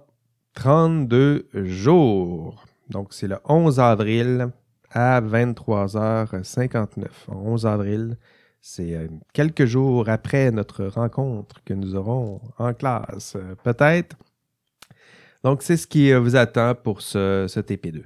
32 0.54 1.48
jours. 1.64 2.64
Donc, 2.88 3.12
c'est 3.12 3.28
le 3.28 3.38
11 3.44 3.78
avril 3.78 4.48
à 4.90 5.20
23h59. 5.20 7.06
11 7.28 7.66
avril 7.66 8.16
c'est 8.60 8.94
euh, 8.94 9.08
quelques 9.32 9.64
jours 9.64 10.08
après 10.08 10.50
notre 10.50 10.86
rencontre 10.86 11.62
que 11.64 11.74
nous 11.74 11.94
aurons 11.94 12.40
en 12.58 12.74
classe, 12.74 13.34
euh, 13.36 13.54
peut-être. 13.62 14.16
Donc, 15.44 15.62
c'est 15.62 15.76
ce 15.76 15.86
qui 15.86 16.12
euh, 16.12 16.18
vous 16.18 16.36
attend 16.36 16.74
pour 16.74 17.00
ce, 17.00 17.46
ce 17.48 17.60
TP2. 17.60 18.02